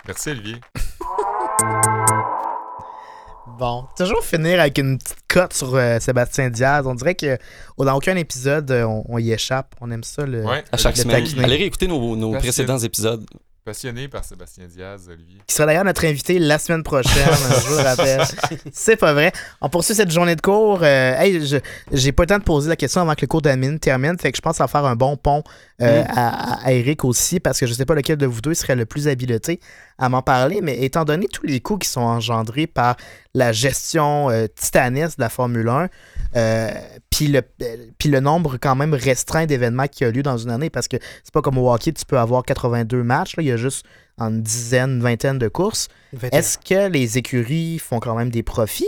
[0.07, 0.57] Merci, Olivier.
[3.47, 6.87] Bon, toujours finir avec une petite cote sur euh, Sébastien Diaz.
[6.87, 7.37] On dirait que
[7.77, 9.75] oh, dans aucun épisode, euh, on, on y échappe.
[9.81, 10.25] On aime ça.
[10.25, 10.43] Le...
[10.45, 11.45] Ouais, À chaque Le semaine, taquiner.
[11.45, 13.25] allez réécouter nos, précédents épisodes.
[13.65, 15.41] Passionné par Sébastien Diaz, Olivier.
[15.47, 17.13] Qui sera d'ailleurs notre invité la semaine prochaine,
[17.63, 18.21] je vous le rappelle.
[18.75, 19.33] C'est pas vrai.
[19.63, 20.81] On poursuit cette journée de cours.
[20.83, 21.57] Euh, hey, je-
[21.91, 24.33] j'ai pas le temps de poser la question avant que le cours d'admin termine, fait
[24.33, 25.43] que je pense en faire un bon pont
[25.81, 26.07] euh, Mm.
[26.15, 28.85] à, à Eric aussi, parce que je sais pas lequel de vous deux serait le
[28.85, 29.61] plus habilité
[29.99, 32.97] à m'en parler, mais étant donné tous les coûts qui sont engendrés par
[33.35, 35.89] la gestion euh, titanesque de la Formule 1,
[36.37, 36.71] euh,
[37.11, 40.51] puis le, euh, puis le nombre quand même restreint d'événements qui a lieu dans une
[40.51, 43.47] année, parce que c'est pas comme au hockey, tu peux avoir 82 matchs, là, il
[43.47, 43.85] y a juste
[44.19, 45.89] une dizaine, une vingtaine de courses.
[46.33, 48.87] Est-ce que les écuries font quand même des profits?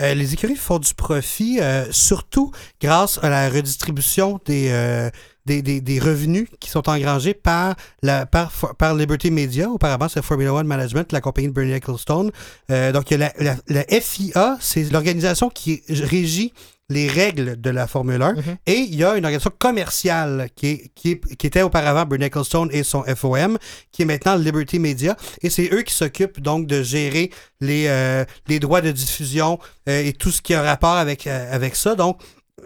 [0.00, 5.08] Euh, les écuries font du profit, euh, surtout grâce à la redistribution des, euh,
[5.46, 9.68] des, des- des revenus qui sont engrangés par, la, par, par Liberty Media.
[9.68, 12.30] Auparavant, c'est Formula One Management, la compagnie de Bernie Ecclestone.
[12.70, 16.52] Euh, donc, il y a la, la- la FIA, c'est l'organisation qui régit
[16.90, 18.32] les règles de la Formule 1.
[18.34, 18.42] Mhm.
[18.66, 22.26] Et il y a une organisation commerciale qui, est- qui, est- qui était auparavant Bernie
[22.26, 23.58] Ecclestone et son FOM,
[23.90, 25.16] qui est maintenant Liberty Media.
[25.42, 27.30] Et c'est eux qui s'occupent donc de gérer
[27.60, 31.54] les, euh, les droits de diffusion euh, et tout ce qui a rapport avec, euh,
[31.54, 31.94] avec ça.
[31.94, 32.18] Donc,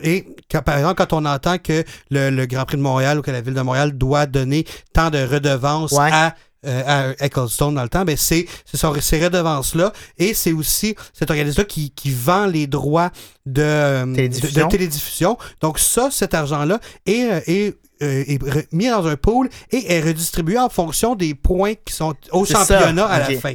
[0.03, 3.22] et quand- par exemple, quand on entend que le, le Grand Prix de Montréal ou
[3.22, 6.11] que la Ville de Montréal doit donner tant de redevances Ouais.
[6.12, 6.35] à,
[6.66, 11.64] euh, à Ecclestone dans le temps, ben c'est ces redevances-là et c'est aussi cette organisation
[11.64, 13.11] qui, qui vend les droits
[13.46, 14.66] de, euh, de- Télédiffusion.
[14.66, 15.38] de télédiffusion.
[15.61, 18.38] Donc ça, cet argent-là est, euh, est est
[18.72, 22.61] mis dans un pool et est redistribué en fonction des points qui sont au ça,
[22.64, 23.55] championnat à la fin.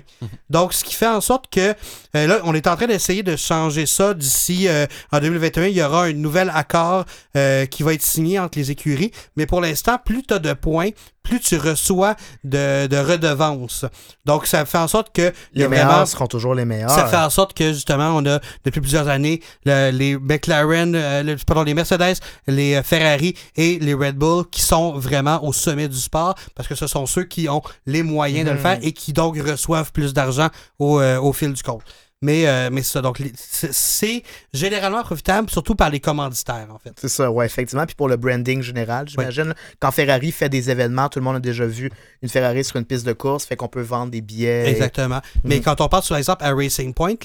[0.54, 1.74] Donc, ce qui fait en sorte que
[2.16, 5.66] euh, là, on est en train d'essayer de changer ça d'ici euh, en 2021.
[5.66, 7.04] Il y aura un nouvel accord
[7.36, 9.12] euh, qui va être signé entre les écuries.
[9.36, 10.90] Mais pour l'instant, plus tu as de points,
[11.24, 13.86] plus tu reçois de, de redevances.
[14.26, 16.90] Donc, ça fait en sorte que Les meilleurs vraiment seront toujours les meilleurs.
[16.92, 21.24] ça fait en sorte que justement, on a depuis plusieurs années le- les McLaren, euh,
[21.24, 25.88] le- pardon, les Mercedes, les Ferrari et les Red Bull qui sont vraiment au sommet
[25.88, 28.62] du sport parce que ce sont ceux qui ont les moyens de le Mhm.
[28.62, 30.43] faire et qui donc reçoivent plus d'argent
[30.80, 31.84] au, euh, au fil du compte.
[32.24, 36.94] Mais, euh, mais c'est ça, donc c'est- généralement profitable, surtout par les commanditaires, en fait.
[37.00, 37.86] C'est ça, ouais, effectivement.
[37.86, 41.36] Puis pour le branding général, j'imagine, là, quand Ferrari fait des événements, tout le monde
[41.36, 44.22] a déjà vu une Ferrari sur une piste de course, fait qu'on peut vendre des
[44.22, 44.70] billets.
[44.70, 45.20] Exactement.
[45.44, 45.64] Mais Mhm.
[45.64, 47.16] quand on pense, par exemple, à Racing Point,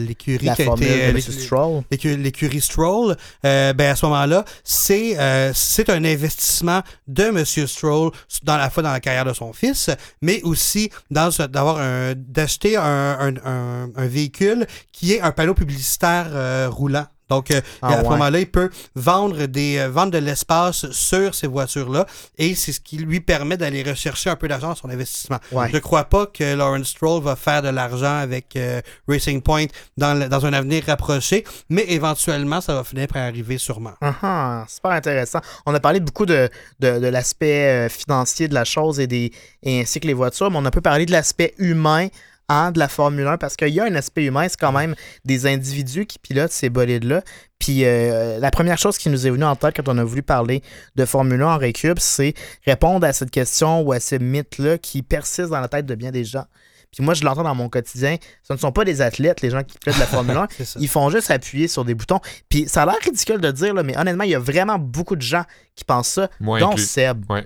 [0.00, 1.04] l'écurie qui a été...
[1.04, 7.44] euh, l'écurie Stroll, euh, ben à ce moment-là, c'est euh, c'est un investissement de M.
[7.44, 8.10] Stroll
[8.42, 9.90] dans la fois dans la carrière de son fils,
[10.22, 12.82] mais aussi d'avoir un d'acheter un,
[13.20, 14.45] un, un- un véhicule
[14.92, 17.06] qui est un panneau publicitaire euh, roulant.
[17.28, 18.08] Donc, euh, Ah, à ce ouais.
[18.10, 22.06] moment-là, il peut vendre, des, euh, vendre de l'espace sur ces voitures-là
[22.38, 25.38] et c'est ce qui lui permet d'aller rechercher un peu d'argent à son investissement.
[25.50, 25.68] Ouais.
[25.70, 29.66] Je ne crois pas que Lawrence Stroll va faire de l'argent avec euh, Racing Point
[29.96, 33.94] dans, le- dans un avenir rapproché, mais éventuellement, ça va finir par arriver sûrement.
[34.02, 35.40] Ah, ah, super intéressant.
[35.66, 39.32] On a parlé beaucoup de, de, de l'aspect financier de la chose et, des,
[39.64, 42.06] et ainsi que les voitures, mais on a peu parlé de l'aspect humain
[42.48, 44.94] hein, de la Formule 1 parce qu'il y a un aspect humain, c'est quand même
[45.24, 47.22] des individus qui pilotent ces bolides-là.
[47.58, 50.22] Puis euh, la première chose qui nous est venue en tête quand on a voulu
[50.22, 50.62] parler
[50.94, 55.02] de Formule 1 en récup, c'est répondre à cette question ou à ce mythe-là qui
[55.02, 56.44] persiste dans la tête de bien des gens.
[56.92, 58.16] Puis moi, je l'entends dans mon quotidien.
[58.42, 60.46] Ce ne sont pas des athlètes, les gens qui pilotent la Formule 1.
[60.56, 60.78] C'est ça.
[60.80, 62.20] Ils font juste appuyer sur des boutons.
[62.48, 65.16] Puis ça a l'air ridicule de dire, là, mais honnêtement, il y a vraiment beaucoup
[65.16, 65.42] de gens
[65.74, 66.84] qui pensent ça, Moi dont inclus.
[66.84, 67.24] Seb.
[67.28, 67.44] Ouais.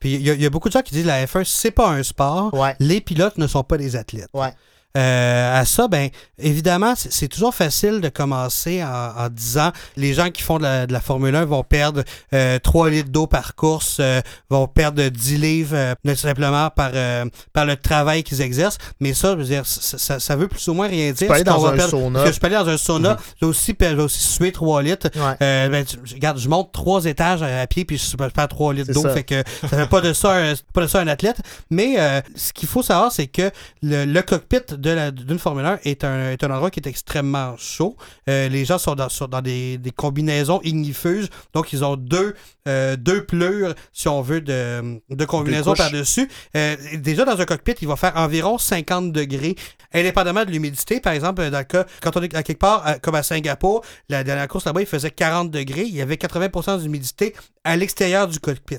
[0.00, 1.88] Puis il y, y a beaucoup de gens qui disent que la F1, c'est pas
[1.90, 2.52] un sport.
[2.54, 2.74] Ouais.
[2.80, 4.30] Les pilotes ne sont pas des athlètes.
[4.34, 4.52] Ouais.
[4.96, 10.30] Euh, à ça, ben, évidemment, c'est toujours facile de commencer en, en disant les gens
[10.30, 12.02] qui font de la, de la Formule 1 vont perdre
[12.34, 16.90] euh, 3 litres d'eau par course, euh, vont perdre 10 livres, euh, tout simplement par,
[16.94, 18.78] euh, par le travail qu'ils exercent.
[19.00, 21.18] Mais ça, je veux dire, ça, ça- ça veut plus ou moins rien dire.
[21.18, 22.24] Tu peux aller dans un perdre- sauna.
[22.24, 25.08] que je peux aller dans un sauna, je vais aussi, je aussi suer 3 litres.
[25.14, 25.36] Ouais.
[25.42, 28.74] Euh, ben, tu- regarde, je monte trois étages à pied puis je peux faire 3
[28.74, 29.02] litres d'eau.
[29.14, 31.36] Fait que ça fait pas de ça un, pas de ça un athlète.
[31.70, 33.50] Mais euh, ce qu'il faut savoir, c'est que
[33.82, 37.96] le, le cockpit d'une Formule 1 est un, est un endroit qui est extrêmement chaud.
[38.28, 41.28] Euh, les gens sont dans, sont dans des, des combinaisons ignifuges.
[41.54, 42.34] Donc, ils ont deux,
[42.66, 46.28] euh, deux pleurs, si on veut, de, de combinaisons par-dessus.
[46.56, 49.54] Euh, déjà, dans un cockpit, il va faire environ 50 degrés,
[49.92, 51.00] indépendamment de l'humidité.
[51.00, 53.84] Par exemple, dans le cas, quand on est à quelque part, à- comme à Singapour,
[54.08, 55.82] la dernière course là-bas, il faisait 40 degrés.
[55.84, 58.78] Il y avait 80% d'humidité à l'extérieur du cockpit.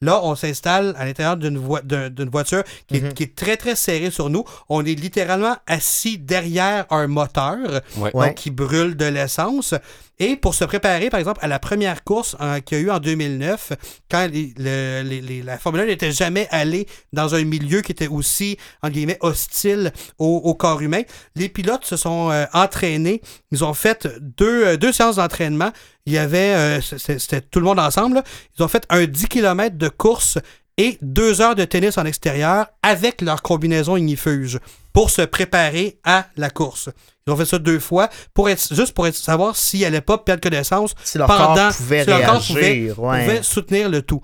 [0.00, 3.12] Là, on s'installe à l'intérieur d'une voi- d'un- d'une voiture qui, est, Mhm.
[3.14, 4.44] qui est très, très serrée sur nous.
[4.68, 7.56] On est littéralement assis derrière un moteur
[7.98, 8.10] Ouais.
[8.12, 8.26] Ouais.
[8.28, 9.74] donc qui brûle de l'essence.
[10.18, 12.90] Et pour se préparer, par exemple, à la première course euh, qu'il y a eu
[12.90, 13.72] en 2009,
[14.10, 17.92] quand les- le- les- les- la Formule 1 n'était jamais allée dans un milieu qui
[17.92, 21.02] était aussi, en guillemets, hostile au, au corps humain,
[21.36, 23.20] les pilotes se sont euh, entraînés.
[23.52, 25.70] Ils ont fait deux, euh, deux séances d'entraînement.
[26.06, 28.24] Il y avait, euh, c'était tout le monde ensemble, là.
[28.58, 30.38] ils ont fait un 10 km de course
[30.78, 34.58] et deux heures de tennis en extérieur avec leur combinaison ignifuge
[34.92, 36.88] pour se préparer à la course.
[37.26, 40.18] Ils ont fait ça deux fois pour être juste pour être, savoir s'ils n'allaient pas
[40.18, 42.94] perdre connaissance Si leur pendant corps pouvait si leur corps réagir.
[42.96, 43.24] pouvait, ouais.
[43.24, 44.20] pouvait soutenir le tout.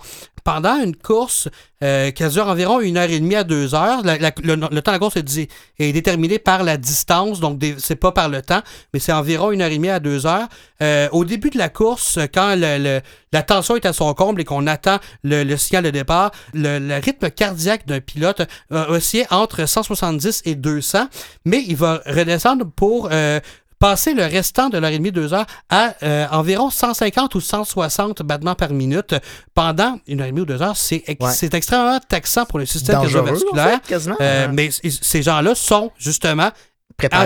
[0.49, 1.51] Pendant une course
[1.83, 4.99] euh, qui dure environ une heure et demie à deux heures, le, temps de la
[4.99, 8.63] course est, déterminé par la distance, donc c'est pas par le temps,
[8.95, 10.49] mais c'est environ une heure et demie à deux heures.
[10.81, 14.67] Euh, au début de la course, quand la tension est à son comble et qu'on
[14.67, 20.55] attend le, signal de départ, le, rythme cardiaque d'un pilote va osciller entre 170 et
[20.55, 21.09] 200,
[21.45, 23.39] mais il va redescendre pour euh,
[23.79, 28.23] passer le restant de l'heure et demie, deux heures à euh, environ 150 ou 160
[28.23, 29.15] battements par minute
[29.55, 30.77] pendant une heure et demie ou deux heures.
[30.77, 31.33] C'est ex- Ouais.
[31.33, 33.81] c'est extrêmement taxant pour le système en cardiovasculaire.
[33.85, 33.95] fait.
[34.21, 36.51] Euh, mais ces gens-là sont justement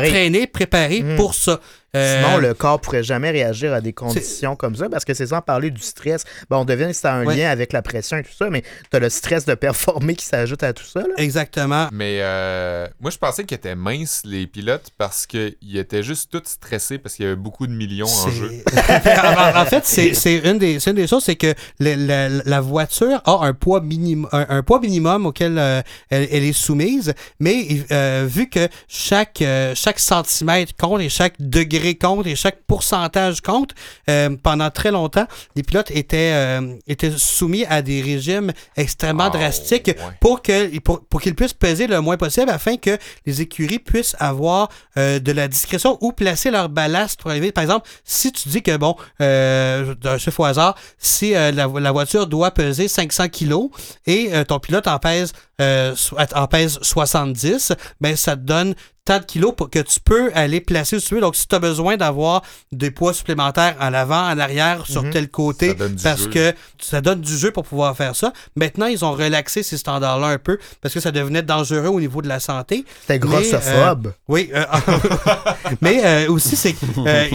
[0.08, 1.16] entraînés, préparés Mm.
[1.16, 1.58] pour ça.
[1.94, 5.26] Euh, Sinon, le corps pourrait jamais réagir à des conditions comme ça parce que c'est
[5.26, 6.24] sans parler du stress.
[6.48, 7.36] Bon, on devine que c'est un Ouais.
[7.36, 10.24] lien avec la pression et tout ça, mais tu as le stress de performer qui
[10.24, 11.00] s'ajoute à tout ça.
[11.00, 11.08] Là.
[11.18, 11.88] Exactement.
[11.92, 16.40] Mais euh, moi, je pensais qu'ils étaient minces, les pilotes, parce qu'ils étaient juste tous
[16.46, 18.50] stressés parce qu'il y avait beaucoup de millions en jeu.
[18.74, 22.42] en, en fait, c'est c'est une, des, c'est une des choses, c'est que le- le-
[22.46, 26.54] la voiture a un poids, minimum, un, un poids minimum auquel euh, elle, elle est
[26.54, 32.62] soumise, mais euh, vu que chaque, euh, chaque centimètre compte et chaque degré et chaque
[32.66, 33.70] pourcentage compte.
[34.08, 39.36] Euh, pendant très longtemps, les pilotes étaient, euh, étaient soumis à des régimes extrêmement Oh,
[39.36, 39.94] drastiques ouais.
[40.20, 44.16] pour que pour, pour qu'ils puissent peser le moins possible afin que les écuries puissent
[44.18, 47.52] avoir euh, de la discrétion ou placer leur ballast pour arriver.
[47.52, 52.26] Par exemple, si tu dis que bon, d'un chiffre au hasard, si la, la voiture
[52.26, 53.70] doit peser 500 kilos
[54.06, 59.52] et ton pilote en pèse en pèse 70, ben ça te donne tant de kilos
[59.56, 61.20] pour que tu peux aller placer où tu veux.
[61.20, 65.10] Donc, si tu as besoin d'avoir des poids supplémentaires en avant, en arrière, sur Mhm.
[65.10, 66.30] tel côté, parce jeu.
[66.30, 68.32] que ça donne du jeu pour pouvoir faire ça.
[68.54, 72.22] Maintenant, ils ont relaxé ces standards-là un peu parce que ça devenait dangereux au niveau
[72.22, 72.84] de la santé.
[73.00, 74.12] C'était grossophobe.
[74.28, 74.64] Oui, euh,
[75.80, 77.28] mais euh, aussi, c'est que, euh,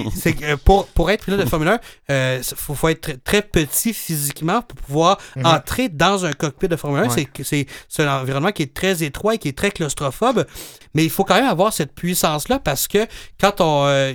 [0.44, 1.78] euh, pour, pour être pilote de Formule
[2.10, 5.46] 1, il faut, faut être très, très petit physiquement pour pouvoir Mhm.
[5.46, 7.04] entrer dans un cockpit de Formule 1.
[7.04, 7.10] Ouais.
[7.14, 10.46] C'est que- C'est c'est un environnement qui est très étroit et qui est très claustrophobe,
[10.94, 13.06] mais il faut quand même avoir cette puissance-là parce que
[13.40, 13.86] quand on...
[13.88, 14.14] euh,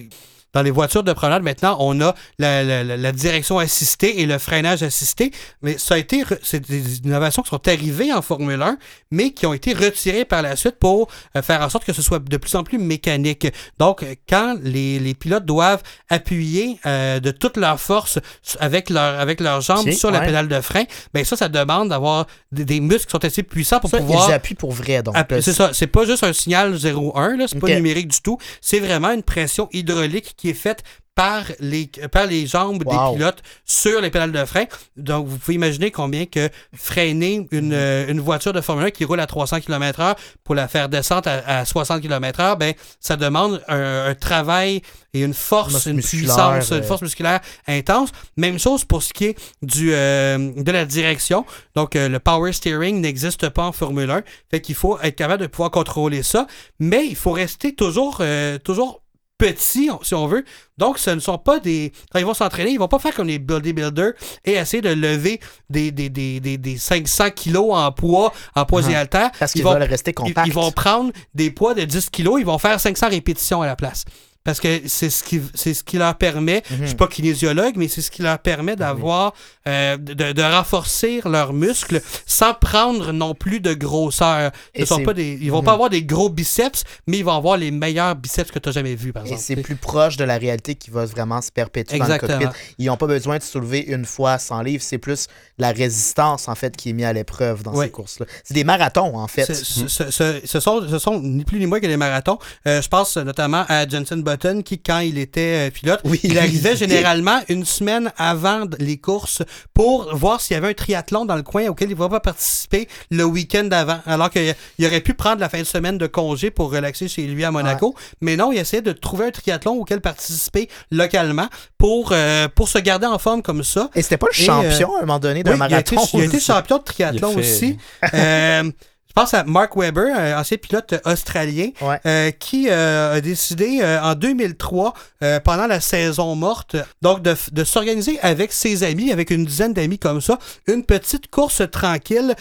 [0.54, 4.26] dans les voitures de promenade, maintenant, on a la, la- la- la direction assistée et
[4.26, 5.30] le freinage assisté.
[5.62, 6.24] Mais ça a été.
[6.42, 8.76] C'est des innovations qui sont arrivées en Formule 1,
[9.10, 12.02] mais qui ont été retirées par la suite pour euh, faire en sorte que ce
[12.02, 13.46] soit de plus en plus mécanique.
[13.78, 18.18] Donc, euh, quand les, les pilotes doivent appuyer euh, de toute leur force
[18.60, 20.84] avec, leur, avec leurs jambes sur la pédale de frein,
[21.14, 24.28] ben ça, ça demande d'avoir des, des muscles qui sont assez puissants pour Ça, pouvoir.
[24.28, 25.02] ils appuient pour vrai.
[25.02, 28.38] Donc, C'est ça, c'est pas juste un signal 0-1, là, c'est pas numérique du tout.
[28.60, 30.82] C'est vraiment une pression hydraulique qui est faite
[31.14, 33.10] par les, par les jambes Wow.
[33.12, 34.64] des pilotes sur les pédales de frein.
[34.96, 39.04] Donc, vous pouvez imaginer combien que freiner une, euh, une voiture de Formule 1 qui
[39.04, 43.62] roule à 300 km/h pour la faire descendre à, à 60 km/h, ben, ça demande
[43.68, 44.80] un, un travail
[45.12, 46.82] et une force, une puissance, une euh.
[46.82, 48.08] force musculaire intense.
[48.38, 51.44] Même chose pour ce qui est du, euh, de la direction.
[51.74, 54.22] Donc, euh, le power steering n'existe pas en Formule 1.
[54.50, 56.46] Fait qu'il faut être capable de pouvoir contrôler ça.
[56.80, 59.01] Mais il faut rester toujours, euh, toujours
[59.38, 60.44] petit, on- si on veut.
[60.78, 61.92] Donc, ce ne sont pas des.
[62.12, 64.12] Quand ils vont s'entraîner, ils vont pas faire comme les bodybuilders
[64.44, 68.82] et essayer de lever des, des, des, des, des 500 kilos en poids, en poids
[68.82, 68.94] et Mhm.
[68.94, 69.30] haltères.
[69.38, 70.46] parce Ils qu'ils vont veulent rester ils, compacts.
[70.46, 73.76] ils vont prendre des poids de 10 kilos, ils vont faire 500 répétitions à la
[73.76, 74.04] place.
[74.44, 76.78] Parce que c'est ce qui, c'est ce qui leur permet, Mhm.
[76.80, 79.34] je suis pas kinésiologue, mais c'est ce qui leur permet d'avoir,
[79.68, 84.50] euh, de, de renforcer leurs muscles sans prendre non plus de grosseur.
[84.74, 85.64] Et sont pas des, ils vont Mhm.
[85.66, 88.72] pas avoir des gros biceps, mais ils vont avoir les meilleurs biceps que tu as
[88.72, 89.42] jamais vus, par Et exemple.
[89.44, 92.46] c'est plus proche de la réalité qui va vraiment se perpétuer dans le cockpit.
[92.78, 95.28] Ils n'ont pas besoin de soulever une fois 100 livres, c'est plus
[95.58, 98.26] la résistance en fait qui est mise à l'épreuve dans ces courses-là.
[98.42, 99.44] C'est des marathons en fait.
[99.44, 102.38] Ce, ce- ce- ce- ce sont, ce sont ni plus ni moins que les marathons.
[102.66, 104.31] Euh, je pense notamment à Jensen Button
[104.64, 106.20] qui, quand il était euh, pilote, Oui.
[106.22, 109.42] il arrivait généralement une semaine avant les courses
[109.74, 112.20] pour voir s'il y avait un triathlon dans le coin auquel il ne va pas
[112.20, 114.00] participer le week-end d'avant.
[114.06, 117.22] Alors qu'il il aurait pu prendre la fin de semaine de congé pour relaxer chez
[117.26, 117.94] lui à Monaco.
[118.20, 122.78] Mais non, il essayait de trouver un triathlon auquel participer localement pour, euh, pour se
[122.78, 123.90] garder en forme comme ça.
[123.94, 125.94] Et c'était pas le Et, champion à un moment donné d'un Oui, il a été-
[125.96, 126.18] marathon.
[126.18, 127.76] Il a été, champion de triathlon Il a fait- aussi.
[128.14, 128.70] Euh,
[129.14, 132.00] je pense à Mark Webber, ancien pilote australien, Ouais.
[132.06, 137.36] euh, qui euh, a décidé euh, en 2003, euh, pendant la saison morte, donc de,
[137.52, 142.34] de s'organiser avec ses amis, avec une dizaine d'amis comme ça, une petite course tranquille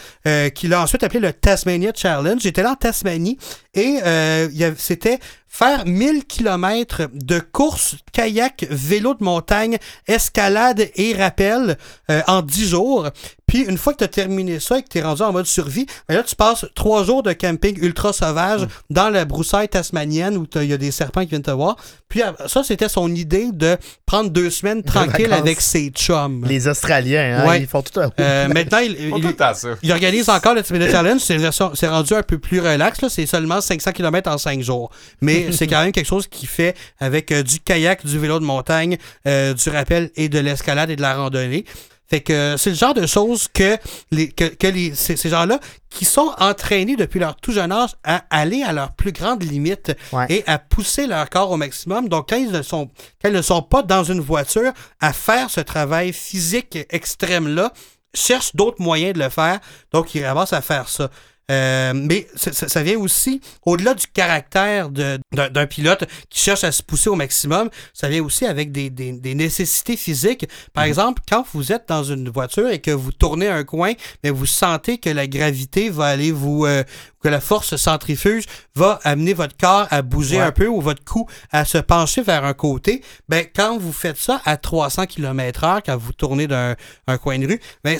[0.54, 2.40] qu'il a ensuite appelée le Tasmania Challenge.
[2.40, 3.36] J'étais là en Tasmanie
[3.74, 3.98] et
[4.78, 5.18] c'était
[5.54, 9.76] faire 1000 km de course, kayak, vélo de montagne,
[10.08, 11.76] escalade et rappel
[12.10, 13.08] euh, en 10 jours.
[13.46, 15.44] Puis une fois que tu as terminé ça et que tu es rendu en mode
[15.44, 20.38] survie, ben là tu passes trois jours de camping ultra sauvage dans la broussaille tasmanienne
[20.38, 21.76] où t'as- il y a des serpents qui viennent te voir.
[22.08, 26.46] Puis euh, ça, c'était son idée de prendre deux semaines tranquilles avec ses chums.
[26.46, 27.60] Les Australiens, hein, Ouais.
[27.60, 28.10] ils font tout un.
[28.20, 31.20] Euh, maintenant, il, Pas il- il organise encore le Challenge.
[31.20, 33.02] C'est rendu un peu plus relax.
[33.02, 33.10] là.
[33.10, 34.90] C'est seulement 500 km en 5 jours.
[35.20, 38.44] Mais c'est quand même quelque chose qui fait avec euh, du kayak, du vélo de
[38.44, 41.64] montagne, euh, du rappel et de l'escalade et de la randonnée.
[42.08, 43.78] Fait que euh, c'est le genre de choses que,
[44.10, 47.90] les, que, que les, ces, ces gens-là qui sont entraînés depuis leur tout jeune âge
[48.04, 50.26] à aller à leur plus grande limite Ouais.
[50.28, 52.10] et à pousser leur corps au maximum.
[52.10, 52.90] Donc, quand ils ne sont,
[53.22, 57.72] quand ils ne sont pas dans une voiture à faire ce travail physique extrême-là,
[58.14, 59.58] cherchent d'autres moyens de le faire.
[59.92, 61.08] Donc, ils ramassent à faire ça.
[61.50, 67.10] Euh, mais ça, vient aussi, au-delà du caractère d'un pilote qui cherche à se pousser
[67.10, 70.46] au maximum, ça vient aussi avec des, des- des nécessités physiques.
[70.72, 74.30] Par exemple, quand vous êtes dans une voiture et que vous tournez un coin, mais
[74.30, 76.84] vous sentez que la gravité va aller vous, euh,
[77.22, 80.42] que la force centrifuge va amener votre corps à bouger Ouais.
[80.42, 84.16] un peu ou votre cou à se pencher vers un côté, ben, quand vous faites
[84.16, 86.74] ça à 300 km/h, quand vous tournez d'un
[87.06, 87.98] un coin de rue, ben,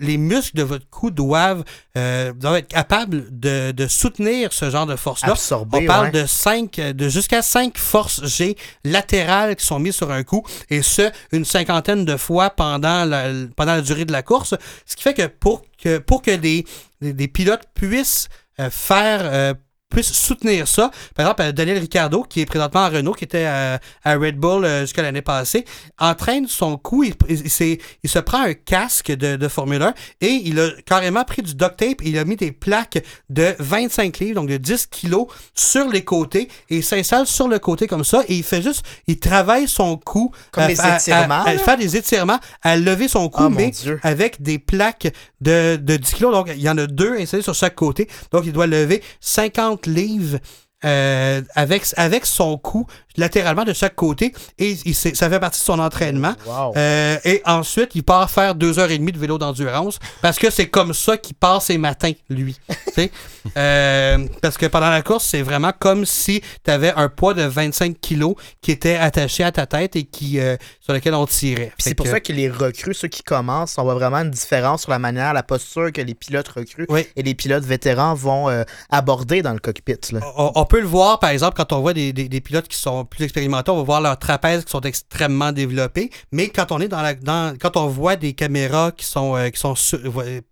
[0.00, 1.64] les muscles de votre cou doivent,
[1.96, 5.28] euh, doivent être capables de, de soutenir ce genre de force-là.
[5.72, 6.22] On parle ouais.
[6.22, 10.82] de cinq, de jusqu'à 5 forces G latérales qui sont mises sur un coup, et
[10.82, 13.24] ce, une cinquantaine de fois pendant la,
[13.56, 14.54] pendant la durée de la course.
[14.86, 16.64] Ce qui fait que pour que, pour que des,
[17.00, 18.28] des, des pilotes puissent
[18.70, 19.54] faire.
[19.90, 20.90] Euh, puissent soutenir ça.
[21.14, 24.36] Par exemple, euh, Daniel Ricciardo, qui est présentement à Renault, qui était à, à Red
[24.36, 25.64] Bull euh, jusqu'à l'année passée,
[25.98, 27.14] entraîne son cou, il,
[27.50, 31.76] se prend un casque de, de Formule 1 et il a carrément pris du duct
[31.76, 35.88] tape et il a mis des plaques de 25 livres, donc de 10 kilos, sur
[35.88, 39.18] les côtés et il s'installe sur le côté comme ça et il fait juste, il
[39.18, 40.32] travaille son cou.
[40.52, 43.56] Comme à- des à- étirements, À, faire des étirements, à lever son cou, Oh, mon
[43.56, 43.72] mais
[44.02, 46.32] avec des plaques de, de 10 kilos.
[46.32, 48.08] Donc, il y en a deux installées sur chaque côté.
[48.32, 50.38] Donc, il doit lever 50 livres
[50.84, 52.86] euh, avec, avec son cou
[53.18, 54.32] latéralement de chaque côté.
[54.58, 56.34] Et il, ça fait partie de son entraînement.
[56.46, 56.72] Wow.
[56.76, 60.50] Euh, et ensuite, il part faire deux heures et demie de vélo d'endurance parce que
[60.50, 62.56] c'est comme ça qu'il passe ses matins, lui.
[63.56, 67.42] Euh, parce que pendant la course, c'est vraiment comme si tu avais un poids de
[67.42, 71.72] 25 kilos qui était attaché à ta tête et qui, euh, sur lequel on tirait.
[71.78, 74.82] C'est pour que- ça que les recrues, ceux qui commencent, on voit vraiment une différence
[74.82, 77.06] sur la manière, la posture que les pilotes recrues Oui.
[77.16, 78.48] et les pilotes vétérans vont
[78.90, 79.94] aborder dans le cockpit.
[80.12, 80.20] Là.
[80.36, 82.76] on, on peut le voir, par exemple, quand on voit des, des- des pilotes qui
[82.78, 86.10] sont plus expérimentés, on va voir leurs trapèzes qui sont extrêmement développés.
[86.32, 89.48] Mais quand on est dans la, dans, quand on voit des caméras qui sont, euh,
[89.50, 89.98] qui sont sur-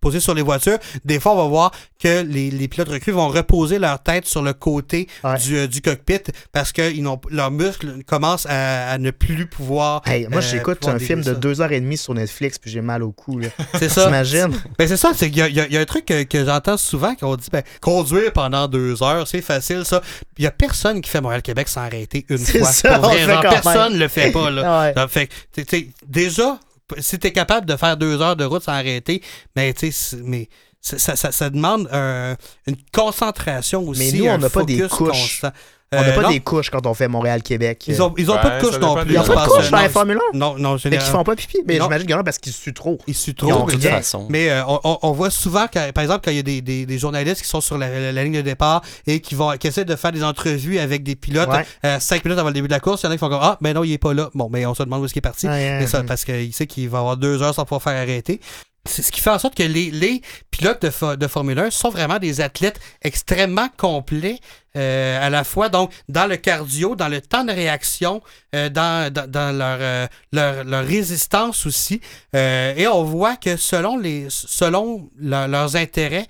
[0.01, 3.27] posées sur les voitures, des fois, on va voir que les, les pilotes recrues vont
[3.29, 5.37] reposer leur tête sur le côté Ouais.
[5.39, 6.19] du, euh, du cockpit
[6.51, 10.01] parce que ils n'ont- leurs muscles commencent à, à ne plus pouvoir.
[10.05, 12.81] Hey, moi, euh, j'écoute un film de deux heures et demie sur Netflix, puis j'ai
[12.81, 13.39] mal au cou.
[13.79, 14.05] C'est ça.
[14.05, 14.51] T'imagines?
[14.77, 17.35] Ben c'est ça, y, il y y a un truc que, que j'entends souvent qu'on
[17.35, 20.01] dit ben, conduire pendant deux heures, c'est facile ça.
[20.37, 22.71] Il y a personne qui fait Montréal-Québec sans arrêter une C'est fois.
[22.71, 24.81] ça, Pour on vrai, le fait genre, quand personne le fait pas là.
[24.81, 24.93] Ouais.
[24.93, 26.59] Donc, fait que, tu sais, déjà,
[26.99, 29.21] si t'es capable de faire deux heures de route sans arrêter,
[29.55, 29.91] mais tu
[30.23, 30.47] mais
[30.81, 32.35] ça, ça, ça- ça demande un-
[32.67, 34.17] une concentration aussi.
[34.19, 35.09] nous, on n'a pas des couches.
[35.09, 35.51] constant.
[35.93, 37.85] On n'a Euh, pas non, des couches quand on fait Montréal-Québec.
[37.87, 39.13] Ils ont, ils ont Ouais, pas de couches non plus.
[39.13, 40.37] Ils ont je pas de couches dans les Formule 1?
[40.37, 41.19] Non, non, qu'ils généralement.
[41.19, 41.59] font pas pipi.
[41.65, 42.97] Mais j'imagine qu'il y en a parce qu'ils suent trop.
[43.07, 43.65] Ils suent Ils ont trop.
[43.67, 43.91] De toute rien.
[43.95, 44.27] façon.
[44.29, 46.97] Mais euh, on, voit souvent, que, par exemple, quand il y a des, des- des
[46.99, 49.85] journalistes qui sont sur la, la- la ligne de départ et qui vont qui essaient
[49.85, 51.65] de faire des entrevues avec des pilotes Ouais.
[51.85, 53.29] euh, cinq minutes avant le début de la course, il y en a qui font
[53.29, 54.29] comme Ah, ben non, il est pas là.
[54.35, 55.47] Bon, mais on se demande où est-ce qu'il est parti.
[55.47, 58.41] Ouais, Mais ça, parce qu'il sait qu'il va avoir deux heures sans pouvoir faire arrêter.
[58.87, 60.21] C'est ce qui fait en sorte que les,
[60.51, 64.39] pilotes de Formule 1 sont vraiment des athlètes extrêmement complets
[64.77, 68.21] euh, à la fois, donc dans le cardio, dans le temps de réaction,
[68.55, 71.99] euh, dans, dans, dans leur, euh, leur, leur résistance aussi.
[72.33, 76.27] Et on voit que selon, les, selon leur- leurs intérêts,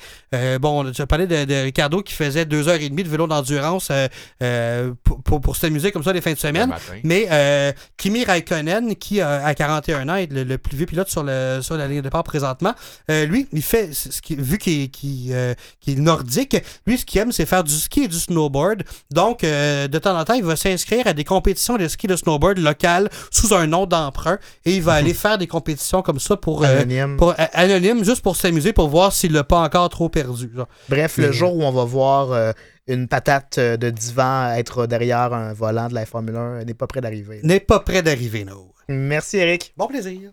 [0.61, 3.91] bon, je parlais de, de Ricardo qui faisait deux heures et demie de vélo d'endurance
[5.03, 6.69] pour, pour, pour s'amuser comme ça les fins de semaine.
[7.03, 11.59] Mais Kimi Raikkonen, qui à 41 ans est le, le plus vieux pilote sur, le,
[11.61, 12.73] sur la ligne de départ présentement,
[13.09, 14.89] lui, il fait, ce qui, vu qu'il
[15.33, 15.55] est,
[15.97, 18.83] nordique, lui, ce qu'il aime, c'est faire du ski et du snowboard.
[19.11, 22.15] Donc, euh, de temps en temps, il va s'inscrire à des compétitions de ski de
[22.15, 26.37] snowboard locales sous un nom d'emprunt et il va aller faire des compétitions comme ça
[26.37, 27.17] pour, euh, Anonyme.
[27.17, 30.51] pour- a- anonyme, juste pour s'amuser, pour voir s'il l'a pas encore trop perdu.
[30.89, 32.51] Bref, le jour où on va voir euh,
[32.87, 36.87] une patate euh, de divan être derrière un volant de la Formule 1 n'est pas
[36.87, 37.39] près d'arriver.
[37.43, 38.73] N'est pas près d'arriver, no.
[38.89, 39.73] Merci, Eric.
[39.75, 40.31] Bon plaisir.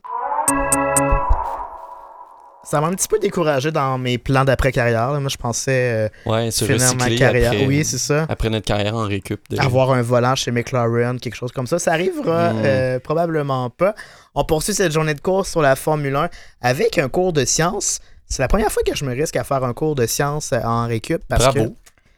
[2.65, 5.11] Ça m'a un petit peu découragé dans mes plans d'après-carrière.
[5.21, 7.53] Moi, je pensais euh, Ouais, se finir ma carrière.
[7.53, 8.27] après, Oui, c'est ça.
[8.29, 9.41] après notre carrière en récup.
[9.51, 11.79] de- Avoir un volant chez McLaren, quelque chose comme ça.
[11.79, 12.63] Ça arrivera Mm.
[12.65, 13.95] euh, probablement pas.
[14.35, 16.29] On poursuit cette journée de course sur la Formule 1
[16.63, 18.01] avec un cours de sciences.
[18.27, 20.61] C'est la première fois que je me risque à faire un cours de sciences euh,
[20.65, 21.23] en récup.
[21.29, 21.77] Parce Bravo.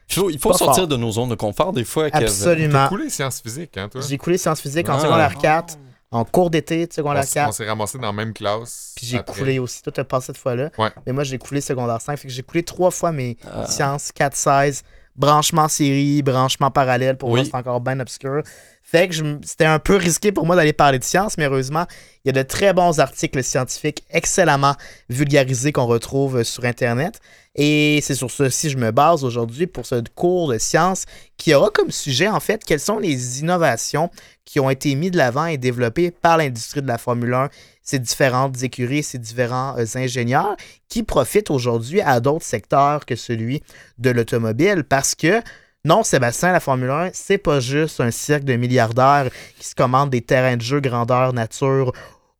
[0.09, 0.87] Il faut, il faut sortir fort.
[0.87, 2.09] de nos zones de confort des fois.
[2.09, 2.83] que absolument.
[2.83, 3.99] T'as coulé sciences physiques, hein, toi?
[4.07, 5.01] J'ai coulé sciences physiques en Ah.
[5.01, 5.77] secondaire 4,
[6.11, 7.49] en cours d'été de On secondaire s- 4.
[7.49, 8.93] on s'est ramassés dans la même classe.
[8.95, 9.81] Puis j'ai coulé aussi.
[9.81, 10.69] Toi, t'as passé cette fois-là.
[10.77, 10.89] Ouais.
[11.05, 12.17] Mais moi, j'ai coulé secondaire 5.
[12.17, 13.65] Fait que j'ai coulé trois fois mes Ah.
[13.67, 14.83] sciences 4-16,
[15.15, 17.17] branchement série, branchement parallèle.
[17.17, 17.41] Pour Oui.
[17.41, 18.41] moi, c'est encore bien obscur.
[18.83, 21.85] Fait que c'était un peu risqué pour moi d'aller parler de sciences, mais heureusement,
[22.23, 24.75] il y a de très bons articles scientifiques excellemment
[25.09, 27.19] vulgarisés qu'on retrouve sur Internet.
[27.57, 31.05] Et c'est sur ceci que je me base aujourd'hui pour ce cours de sciences
[31.37, 34.11] qui aura comme sujet, en fait, quelles sont les innovations
[34.45, 37.49] qui ont été mises de l'avant et développées par l'industrie de la Formule 1,
[37.81, 40.55] ces différentes écuries, ces différents euh, ingénieurs
[40.87, 43.63] qui profitent aujourd'hui à d'autres secteurs que celui
[43.97, 44.83] de l'automobile.
[44.83, 45.41] Parce que
[45.83, 50.09] non, Sébastien, la Formule 1, c'est pas juste un cirque de milliardaires qui se commandent
[50.09, 51.93] des terrains de jeu grandeur nature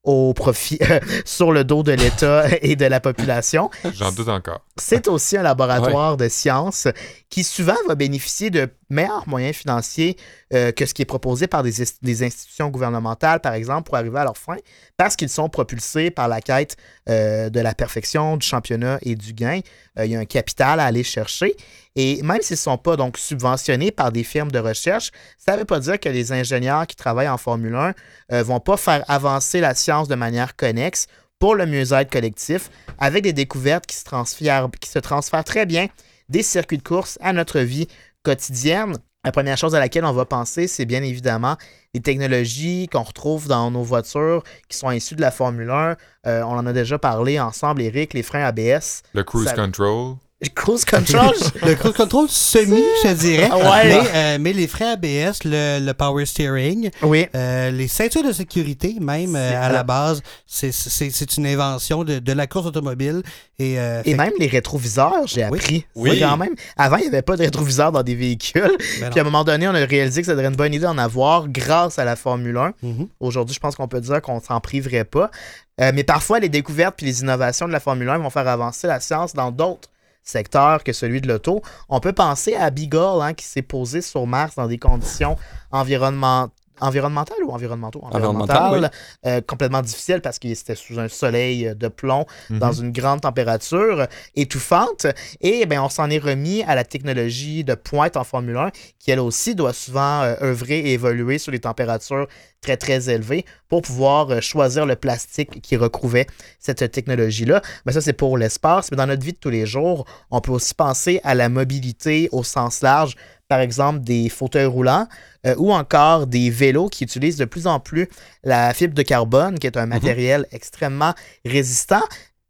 [0.07, 0.79] au profit
[1.25, 3.69] sur le dos de l'État et de la population.
[3.93, 4.61] J'en doute encore.
[4.77, 6.87] C'est aussi un laboratoire de sciences
[7.29, 10.15] qui souvent va bénéficier de meilleurs moyens financiers
[10.53, 14.17] euh, que ce qui est proposé par des, des institutions gouvernementales, par exemple, pour arriver
[14.17, 14.55] à leurs fins,
[14.95, 16.77] parce qu'ils sont propulsés par la quête
[17.09, 19.59] euh, de la perfection, du championnat et du gain.
[19.99, 21.55] Euh, il y a un capital à aller chercher.
[21.99, 25.59] Et même s'ils ne sont pas donc subventionnés par des firmes de recherche, ça ne
[25.59, 27.93] veut pas dire que les ingénieurs qui travaillent en Formule 1
[28.31, 31.07] ne vont pas faire avancer la science de manière connexe
[31.39, 32.69] pour le mieux-être collectif,
[32.99, 35.87] avec des découvertes qui se transfèrent, qui se transfèrent très bien
[36.29, 37.87] des circuits de course à notre vie
[38.23, 38.97] quotidienne.
[39.23, 41.57] La première chose à laquelle on va penser, c'est bien évidemment
[41.95, 45.95] les technologies qu'on retrouve dans nos voitures qui sont issues de la Formule 1.
[46.27, 49.01] Euh, on en a déjà parlé ensemble, Eric, les freins ABS.
[49.13, 50.15] Le cruise Ça- control.
[50.53, 51.33] Cruise control,
[51.65, 53.49] Le cruise control semi, je dirais.
[53.51, 53.87] Ouais.
[53.87, 57.25] Mais, euh, mais les freins ABS, le, le power steering, oui.
[57.35, 62.33] euh, les ceintures de sécurité, même euh, à la base, c'est- une invention de, de
[62.33, 63.23] la course automobile.
[63.57, 65.57] Et, Et même les rétroviseurs, j'ai Oui.
[65.57, 65.85] appris.
[65.95, 66.11] Oui.
[66.13, 66.53] C'est Quand même.
[66.77, 68.77] Avant, il n'y avait pas de rétroviseurs dans des véhicules.
[69.01, 70.83] ben Puis à un moment donné, on a réalisé que ça serait une bonne idée
[70.85, 72.61] d'en avoir grâce à la Formule 1.
[72.61, 72.73] non.
[72.83, 73.07] Mhm.
[73.19, 75.31] Aujourd'hui, je pense qu'on peut dire qu'on s'en priverait pas.
[75.79, 78.99] Mais parfois, les découvertes puis les innovations de la Formule 1 vont faire avancer la
[78.99, 79.89] science dans d'autres
[80.29, 81.61] secteurs que celui de l'auto.
[81.89, 85.37] On peut penser à Beagle, hein, qui s'est posé sur Mars dans des conditions
[85.71, 86.49] environnement-
[86.79, 88.01] environnementales ou environnementaux?
[88.03, 88.91] Environnementales,
[89.25, 92.59] euh, complètement difficiles parce qu'il était sous un soleil de plomb Mhm.
[92.59, 95.07] dans une grande température étouffante.
[95.41, 99.11] Et ben, on s'en est remis à la technologie de pointe en Formule 1, qui
[99.11, 102.27] elle aussi doit souvent euh, œuvrer et évoluer sur les températures
[102.61, 106.27] très très élevées pour pouvoir euh, choisir le plastique qui recouvrait
[106.59, 107.61] cette technologie-là.
[107.85, 108.89] Mais ça, c'est pour l'espace.
[108.91, 112.29] Mais dans notre vie de tous les jours, on peut aussi penser à la mobilité
[112.31, 113.15] au sens large.
[113.47, 115.07] Par exemple, des fauteuils roulants
[115.45, 118.09] euh, ou encore des vélos qui utilisent de plus en plus
[118.43, 121.13] la fibre de carbone, qui est un matériel extrêmement
[121.45, 122.03] résistant.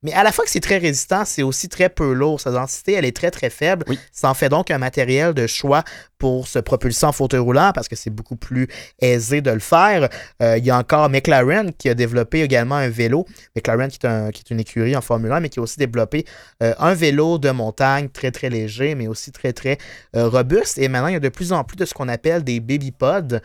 [0.04, 2.39] Mais à la fois que c'est très résistant, c'est aussi très peu lourd.
[2.39, 3.84] Sa densité, elle est très, très faible.
[3.88, 4.00] Oui.
[4.12, 5.84] Ça en fait donc un matériel de choix
[6.18, 8.68] pour se propulser en fauteuil roulant parce que c'est beaucoup plus
[8.99, 10.09] aisé de le faire.
[10.41, 13.26] Euh, il y a encore McLaren qui a développé également un vélo.
[13.55, 16.26] McLaren qui est, une écurie en Formule 1, mais qui a aussi développé
[16.63, 19.78] euh, un vélo de montagne très, très léger, mais aussi très, très
[20.15, 20.78] euh, robuste.
[20.78, 22.91] Et maintenant, il y a de plus en plus de ce qu'on appelle des baby
[22.91, 23.39] pods,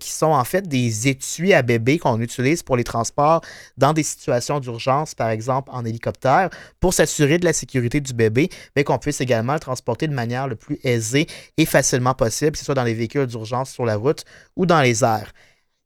[0.00, 3.40] qui sont en fait des étuis à bébé qu'on utilise pour les transports
[3.76, 6.50] dans des situations d'urgence, par exemple en hélicoptère,
[6.80, 10.48] pour s'assurer de la sécurité du bébé, mais qu'on puisse également le transporter de manière
[10.48, 13.96] le plus aisée et facilement possible, que ce soit dans les véhicules d'urgence sur la
[13.96, 14.24] route
[14.56, 15.32] ou dans les airs.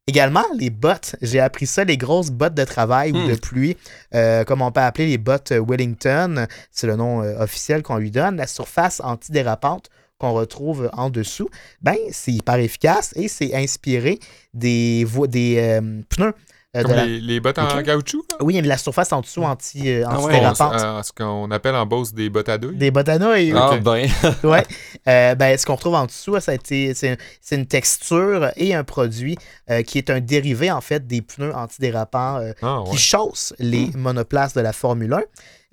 [0.07, 1.17] Également, les bottes.
[1.23, 3.29] J'ai appris ça, les grosses bottes de travail ou Hmm.
[3.29, 3.77] de pluie,
[4.15, 7.97] euh, comme on peut appeler les bottes euh, Wellington, c'est le nom euh, officiel qu'on
[7.97, 9.89] lui donne, la surface antidérapante
[10.19, 11.49] qu'on retrouve en dessous,
[11.81, 14.19] ben c'est hyper efficace et c'est inspiré
[14.53, 16.35] des, des euh, pneus.
[16.77, 18.25] Euh, de Comme la- les, les bottes en caoutchouc.
[18.31, 18.37] là?
[18.41, 20.43] Oui, mais la surface en dessous anti, euh, Ah ouais.
[20.45, 22.77] Euh, ce qu'on appelle en Beauce des bottes à douille.
[22.77, 23.53] Des bottes à nouilles.
[23.57, 24.09] Ah ben,
[24.45, 24.65] Ouais.
[25.09, 28.75] Euh, ben, ce qu'on retrouve en dessous, ça a été, c'est, c'est une texture et
[28.75, 29.37] un produit
[29.71, 32.91] euh, qui est un dérivé en fait des pneus antidérapants euh, Ah, ouais.
[32.91, 35.21] qui chaussent les monoplaces de la Formule 1.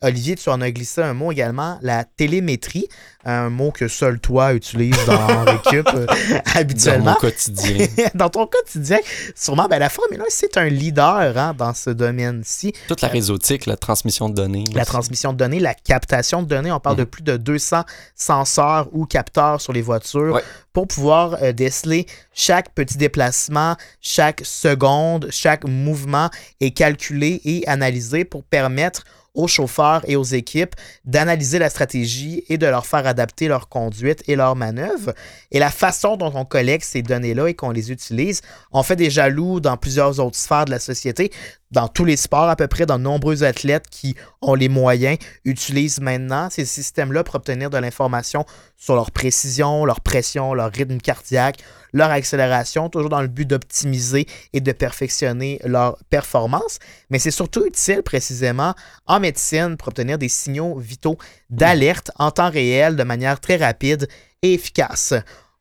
[0.04, 2.88] Olivier, tu en as glissé un mot également, la télémétrie,
[3.24, 7.12] un mot que seul toi utilises dans l'équipe euh, dans habituellement.
[7.12, 7.86] mon quotidien.
[8.16, 8.98] dans ton quotidien,
[9.36, 12.74] sûrement, ben, la Formule 1, c'est un leader hein, dans ce domaine-ci.
[12.88, 14.64] Toute la réseautique, la transmission de données.
[14.74, 14.90] La aussi.
[14.90, 17.08] transmission de données, la captation de données, on parle de Mhm.
[17.08, 17.84] plus de 200
[18.16, 20.44] senseurs ou capteurs sur les voitures Ouais.
[20.74, 26.30] pour pouvoir euh, déceler chaque petit déplacement, chaque seconde, chaque mouvement
[26.60, 29.04] est calculé et analysé pour permettre
[29.34, 30.76] aux chauffeurs et aux équipes
[31.06, 35.14] d'analyser la stratégie et de leur faire adapter leur conduite et leur manœuvre.
[35.52, 39.10] Et la façon dont on collecte ces données-là et qu'on les utilise, on fait des
[39.10, 41.32] jaloux dans plusieurs autres sphères de la société,
[41.72, 45.18] dans tous les sports à peu près, dans de nombreux athlètes qui ont les moyens,
[45.46, 48.46] utilisent maintenant ces systèmes-là pour obtenir de l'information
[48.78, 51.60] sur leur précision, leur pression, leur rythme cardiaque,
[51.94, 56.80] leur accélération, toujours dans le but d'optimiser et de perfectionner leur performance.
[57.10, 58.74] Mais c'est surtout utile précisément
[59.08, 61.18] en médecine pour obtenir des signaux vitaux
[61.50, 64.08] d'alerte en temps réel de manière très rapide
[64.42, 65.14] et efficace.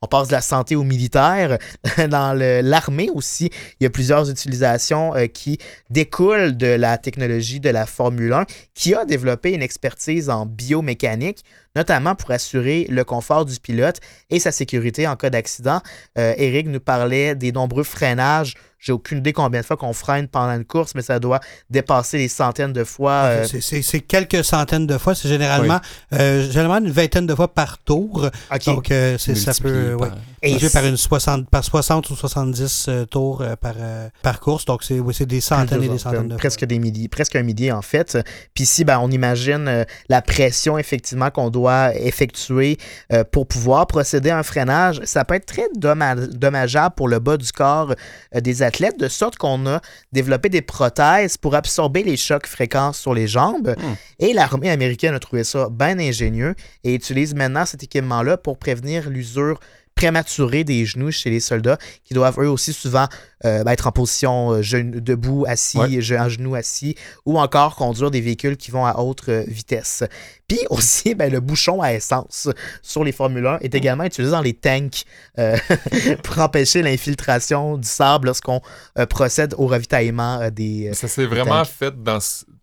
[0.03, 1.59] On passe de la santé au militaire.
[2.09, 5.59] Dans l'armée aussi, il y a plusieurs utilisations euh, qui
[5.91, 11.45] découlent de la technologie de la Formule 1, qui a développé une expertise en biomécanique,
[11.77, 15.83] notamment pour assurer le confort du pilote et sa sécurité en cas d'accident.
[16.17, 20.27] Euh, Eric nous parlait des nombreux freinages J'ai aucune idée combien de fois qu'on freine
[20.27, 23.13] pendant une course, mais ça doit dépasser les centaines de fois.
[23.27, 23.45] euh,
[23.83, 25.15] C'est- quelques centaines de fois.
[25.15, 25.81] C'est généralement,
[26.15, 28.29] euh, généralement une vingtaine de fois par tour.
[28.67, 29.97] Donc, euh, c'est- ça peut.
[29.99, 30.15] par- ouais.
[30.43, 34.65] Et par, une 60, par 60 ou 70 euh, tours euh, par, euh, par course.
[34.65, 36.67] Donc, c'est oui, des centaines et des centaines de presque fois.
[36.67, 38.17] des milliers, presque un millier en fait.
[38.55, 42.79] Puis ici, ben, on imagine euh, la pression effectivement qu'on doit effectuer
[43.13, 45.03] euh, pour pouvoir procéder à un freinage.
[45.05, 47.95] Ça peut être très domma- dommageable pour le bas du corps
[48.35, 49.81] euh, des athlètes, de sorte qu'on a
[50.13, 53.75] développé des prothèses pour absorber les chocs fréquents sur les jambes.
[53.77, 53.95] Hmm.
[54.19, 56.55] Et l'armée américaine a trouvé ça bien ingénieux
[56.85, 59.61] et utilise maintenant cet équipement-là pour prévenir l'usure
[59.95, 63.07] prématurée des genoux chez les soldats qui doivent eux aussi souvent
[63.45, 66.19] euh, ben, être en position euh, genou- debout, assis, Ouais.
[66.19, 66.95] en genoux assis,
[67.27, 70.03] ou encore conduire des véhicules qui vont à haute euh, vitesse.
[70.49, 72.49] Puis aussi, ben, le bouchon à essence
[72.83, 75.05] sur les Formule 1 est également utilisé dans les tanks
[75.39, 75.57] euh,
[76.23, 78.61] pour empêcher l'infiltration du sable lorsqu'on
[78.99, 82.19] euh, procède au ravitaillement euh, des Ça s'est vraiment fait dans,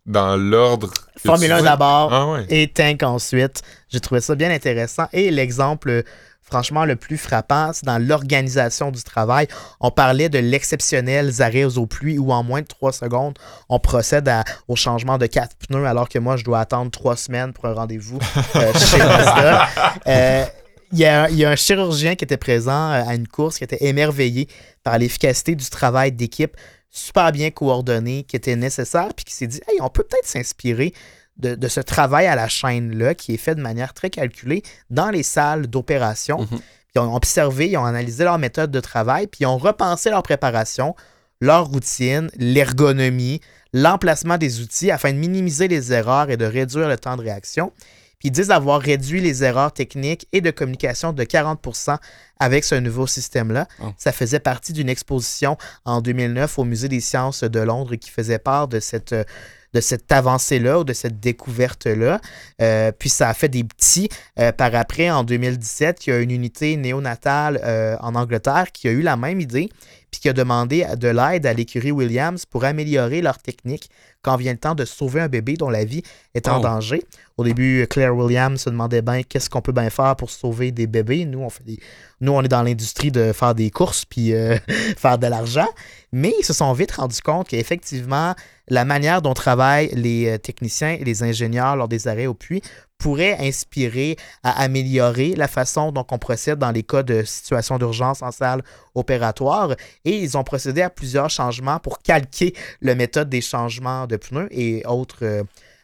[0.05, 0.91] dans l'ordre.
[1.17, 2.45] Formule tu- 1 d'abord Ah ouais.
[2.49, 3.61] et tank ensuite.
[3.89, 5.07] J'ai trouvé ça bien intéressant.
[5.13, 6.03] Et l'exemple,
[6.49, 9.47] franchement, le plus frappant, c'est dans l'organisation du travail.
[9.79, 13.37] On parlait de l'exceptionnel arrêt aux pluies où en moins de trois secondes,
[13.69, 17.15] on procède à- au changement de quatre pneus alors que moi, je dois attendre trois
[17.17, 18.19] semaines pour un rendez-vous
[18.55, 19.67] euh, chez Mazda.
[20.07, 20.45] Euh,
[20.93, 23.57] il y, a, il y a un chirurgien qui était présent euh, à une course
[23.57, 24.47] qui était émerveillé
[24.83, 26.55] par l'efficacité du travail d'équipe
[26.89, 30.93] super bien coordonné qui était nécessaire puis qui s'est dit hey, on peut peut-être s'inspirer
[31.39, 35.09] de, de ce travail à la chaîne-là qui est fait de manière très calculée dans
[35.09, 36.39] les salles d'opération.
[36.39, 36.59] Mhm.
[36.95, 40.23] Ils ont observé, ils ont analysé leur méthode de travail, puis ils ont repensé leur
[40.23, 40.95] préparation,
[41.41, 43.39] leur routine, l'ergonomie,
[43.73, 47.71] l'emplacement des outils afin de minimiser les erreurs et de réduire le temps de réaction.
[48.19, 51.97] Puis ils disent avoir réduit les erreurs techniques et de communication de 40%
[52.39, 53.67] avec ce nouveau système-là.
[53.83, 53.89] Oh.
[53.97, 58.39] Ça faisait partie d'une exposition en 2009 au Musée des sciences de Londres qui faisait
[58.39, 59.23] part de cette, euh,
[59.73, 62.19] de cette avancée-là ou de cette découverte-là.
[62.61, 64.09] Euh, puis ça a fait des petits.
[64.39, 68.87] Euh, par après, en 2017, il y a une unité néonatale euh, en Angleterre qui
[68.87, 69.69] a eu la même idée
[70.09, 73.89] puis qui a demandé de l'aide à l'écurie Williams pour améliorer leur technique
[74.21, 76.01] quand vient le temps de sauver un bébé dont la vie
[76.33, 76.63] est en Oh.
[76.63, 77.03] danger.
[77.37, 80.87] Au début, Claire Williams se demandait bien qu'est-ce qu'on peut bien faire pour sauver des
[80.87, 81.25] bébés?
[81.25, 81.79] Nous, on fait des...
[82.21, 84.57] Nous, on est dans l'industrie de faire des courses puis euh,
[84.97, 85.67] faire de l'argent.
[86.13, 88.33] Mais ils se sont vite rendus compte qu'effectivement,
[88.69, 92.61] la manière dont travaillent les euh, techniciens et les ingénieurs lors des arrêts au puits
[92.97, 98.21] pourrait inspirer à améliorer la façon dont on procède dans les cas de situation d'urgence
[98.23, 98.63] en salle
[98.95, 99.75] opératoire.
[100.03, 104.47] Et ils ont procédé à plusieurs changements pour calquer la méthode des changements de pneus
[104.51, 105.43] et autres, euh,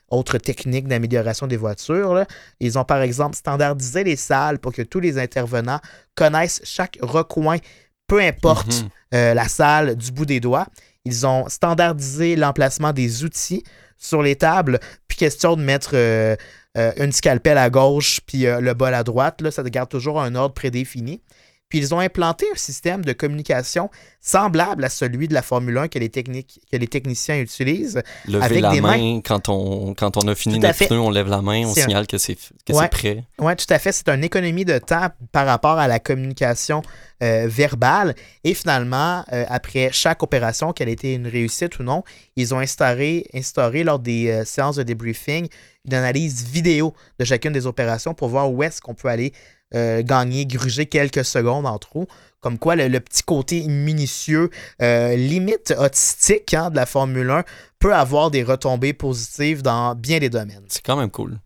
[0.09, 2.13] autres techniques d'amélioration des voitures.
[2.15, 2.25] là.
[2.59, 5.79] Ils ont par exemple standardisé les salles pour que tous les intervenants
[6.15, 7.57] connaissent chaque recoin,
[8.07, 8.89] peu importe Mhm.
[9.13, 10.67] euh, la salle du bout des doigts.
[11.05, 13.63] Ils ont standardisé l'emplacement des outils
[13.97, 16.35] sur les tables, puis question de mettre euh,
[16.77, 19.41] euh, une scalpelle à gauche puis euh, le bol à droite.
[19.41, 21.21] Là, ça garde toujours un ordre prédéfini.
[21.69, 23.89] Puis ils ont implanté un système de communication
[24.21, 28.01] semblable à celui de la Formule 1 que les, techniques, que les techniciens utilisent.
[28.27, 30.87] Lever Avec la des main quand on, quand on a fini notre fait.
[30.87, 32.37] pneu, on lève la main, on un- signale que c'est
[32.69, 32.87] Ouais.
[32.89, 33.23] prêt.
[33.39, 33.91] Oui, tout à fait.
[33.91, 36.83] C'est une économie de temps par rapport à la communication
[37.23, 38.15] euh, verbale.
[38.43, 42.03] Et finalement, euh, après chaque opération, qu'elle ait été une réussite ou non,
[42.35, 45.47] ils ont instauré, instauré lors des euh, séances de débriefing
[45.85, 49.33] une analyse vidéo de chacune des opérations pour voir où est-ce qu'on peut aller
[49.75, 52.07] euh, gagner, gruger quelques secondes en trop.
[52.41, 54.49] Comme quoi, le, petit côté minutieux,
[54.81, 57.43] euh, limite autistique hein, de la Formule 1
[57.79, 60.65] peut avoir des retombées positives dans bien des domaines.
[60.67, 61.39] C'est quand même cool.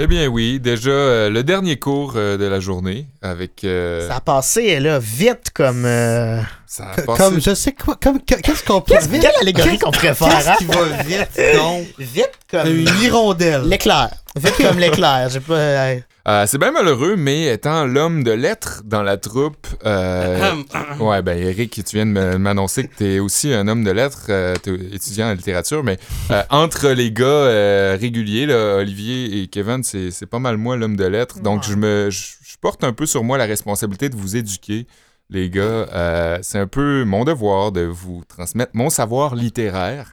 [0.00, 3.64] Eh bien oui, déjà euh, le dernier cours euh, de la journée avec...
[3.64, 5.84] euh, Ça a passé là, vite comme.
[5.84, 9.32] euh, ça a passé- Comme, je sais quoi, comme, que- qu'est-ce qu'on peut Qu'est-ce- quelle
[9.40, 10.54] allégorie qu'on préfère, Qu'est-ce hein?
[10.58, 11.84] qui va vite, non?
[11.98, 13.62] Vite comme Une hirondelle.
[13.64, 14.10] l'éclair.
[14.36, 15.28] Vite comme l'éclair.
[15.30, 15.54] J'ai pas.
[15.54, 15.98] euh,
[16.28, 20.56] Euh, c'est bien malheureux, mais étant l'homme de lettres dans la troupe, euh,
[21.00, 24.54] ouais, ben Eric, tu viens de m'annoncer que t'es aussi un homme de lettres, euh,
[24.56, 25.96] t'es étudiant en littérature, mais
[26.30, 30.76] euh, entre les gars euh, réguliers, là, Olivier et Kevin, c'est c'est pas mal moi
[30.76, 31.68] l'homme de lettres, donc Ouais.
[31.70, 34.86] je me, je je porte un peu sur moi la responsabilité de vous éduquer,
[35.30, 35.62] les gars.
[35.62, 40.12] Euh, c'est un peu mon devoir de vous transmettre mon savoir littéraire.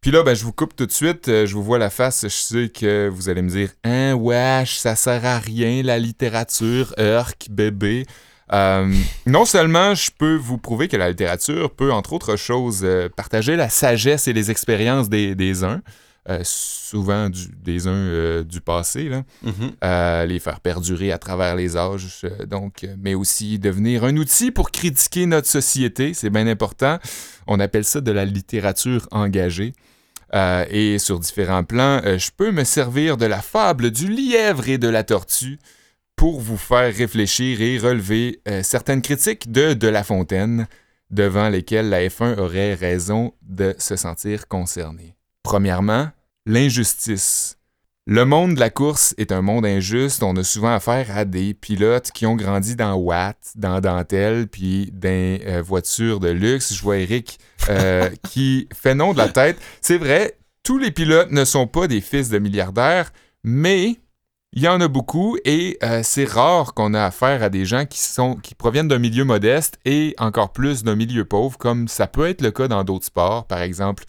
[0.00, 1.28] Puis là, ben, je vous coupe tout de suite.
[1.28, 2.22] euh, je vous vois la face.
[2.22, 6.94] Je sais que vous allez me dire Hein, wesh, ça sert à rien, la littérature,
[6.98, 8.06] Urk, bébé.
[8.52, 8.90] Euh,
[9.26, 13.56] non seulement je peux vous prouver que la littérature peut, entre autres choses, euh, partager
[13.56, 15.82] la sagesse et les expériences des, des uns,
[16.28, 19.24] euh, souvent du- des uns euh, du passé, là.
[19.42, 19.52] Mhm.
[19.84, 24.70] Euh, les faire perdurer à travers les âges, donc, mais aussi devenir un outil pour
[24.70, 26.98] critiquer notre société, c'est bien important.
[27.46, 29.72] On appelle ça de la littérature engagée.
[30.70, 34.88] Et sur différents plans, je peux me servir de la fable du lièvre et de
[34.88, 35.58] la tortue
[36.16, 40.66] pour vous faire réfléchir et relever euh, certaines critiques de De La Fontaine,
[41.10, 45.14] devant lesquelles la F1 aurait raison de se sentir concernée.
[45.44, 46.08] Premièrement,
[46.48, 47.58] l'injustice.
[48.06, 50.22] Le monde de la course est un monde injuste.
[50.22, 54.90] On a souvent affaire à des pilotes qui ont grandi dans Watt, dans Dentelle, puis
[54.94, 56.72] dans euh, voitures de luxe.
[56.72, 57.38] Je vois Eric
[57.68, 59.58] euh, qui fait non de la tête.
[59.82, 63.12] C'est vrai, tous les pilotes ne sont pas des fils de milliardaires,
[63.44, 64.00] mais
[64.54, 67.84] il y en a beaucoup et euh, c'est rare qu'on a affaire à des gens
[67.84, 72.06] qui, sont, qui proviennent d'un milieu modeste et encore plus d'un milieu pauvre, comme ça
[72.06, 74.06] peut être le cas dans d'autres sports, par exemple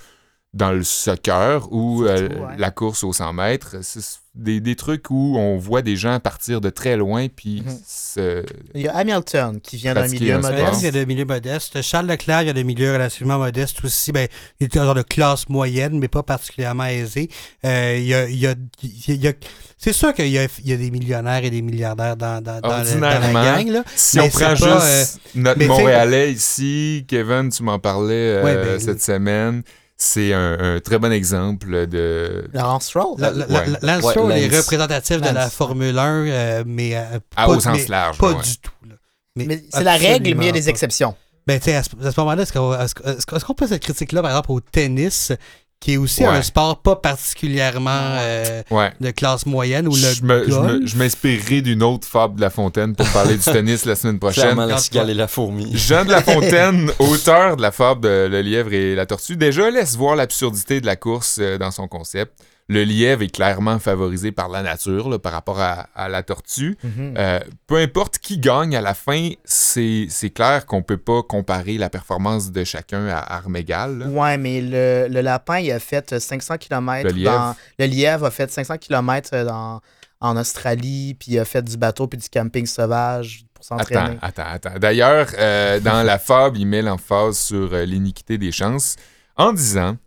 [0.53, 2.55] dans le soccer ou euh, ouais.
[2.57, 3.75] la course aux 100 mètres.
[3.83, 4.01] C'est
[4.33, 7.77] des, des trucs où on voit des gens partir de très loin puis Mhm.
[7.85, 10.81] se- Il y a Hamilton qui vient d'un milieu un modeste.
[10.81, 11.81] il y a des milieux modestes.
[11.83, 14.11] Charles Leclerc, il y a des milieux relativement modestes aussi.
[14.11, 14.27] Ben,
[14.59, 17.29] il est un genre de classe moyenne, mais pas particulièrement aisé.
[17.65, 19.33] Euh, il y a, il y a, il y a-
[19.77, 22.59] c'est sûr qu'il y a, il y a des millionnaires et des milliardaires dans, dans,
[22.59, 22.99] dans, le- dans
[23.33, 23.67] la gang.
[23.69, 23.83] Là.
[23.95, 27.77] Si Mais on prend c'est pas, juste notre tu sais- Montréalais ici, Kevin, tu m'en
[27.77, 29.61] parlais euh, Ouais, ben, cette semaine,
[30.01, 32.45] c'est un, un très bon exemple de...
[32.53, 33.15] Laurence Stroll.
[33.19, 33.65] La- la- Ouais.
[33.81, 34.61] la- Lance Ouais, Stroll est Lance.
[34.61, 35.53] représentatif de la Lance.
[35.53, 38.17] Formule 1, euh, mais euh, Ah, pas, au sens mais large.
[38.17, 38.41] pas ouais.
[38.41, 38.71] du tout.
[38.87, 38.95] là.
[39.35, 41.15] Mais c'est la règle, mais il y a des exceptions.
[41.45, 44.59] Ben, tu sais, à ce, moment-là, qu'on est-ce qu'on peut cette critique-là, par exemple, au
[44.61, 45.31] tennis,
[45.79, 46.27] qui est aussi Ouais.
[46.29, 48.91] un sport pas particulièrement euh, Ouais.
[48.99, 53.35] de classe moyenne ou le Je m'inspirerai d'une autre fable de La Fontaine pour parler
[53.35, 54.43] du tennis la semaine prochaine.
[54.43, 55.71] Clairement, la cigale et la fourmi.
[55.77, 59.69] Jean de La Fontaine, auteur de la fable de Le lièvre et la tortue, déjà
[59.71, 62.33] laisse voir l'absurdité de la course euh, dans son concept.
[62.69, 66.77] Le lièvre est clairement favorisé par la nature là, par rapport à, à la tortue.
[66.83, 67.15] Mhm.
[67.17, 71.89] Euh, peu importe qui gagne à la fin, c'est clair qu'on peut pas comparer la
[71.89, 74.07] performance de chacun à armes égales.
[74.09, 77.09] Ouais, mais le, le lapin, il a fait 500 km.
[77.09, 77.31] Le lièvre.
[77.31, 79.81] Dans, le lièvre a fait 500 km dans,
[80.21, 84.17] en Australie, puis il a fait du bateau puis du camping sauvage pour Attends, s'entraîner.
[84.21, 84.79] attends, attends.
[84.79, 88.95] D'ailleurs, euh, dans la fable, il met l'emphase sur euh, l'iniquité des chances
[89.35, 89.97] en disant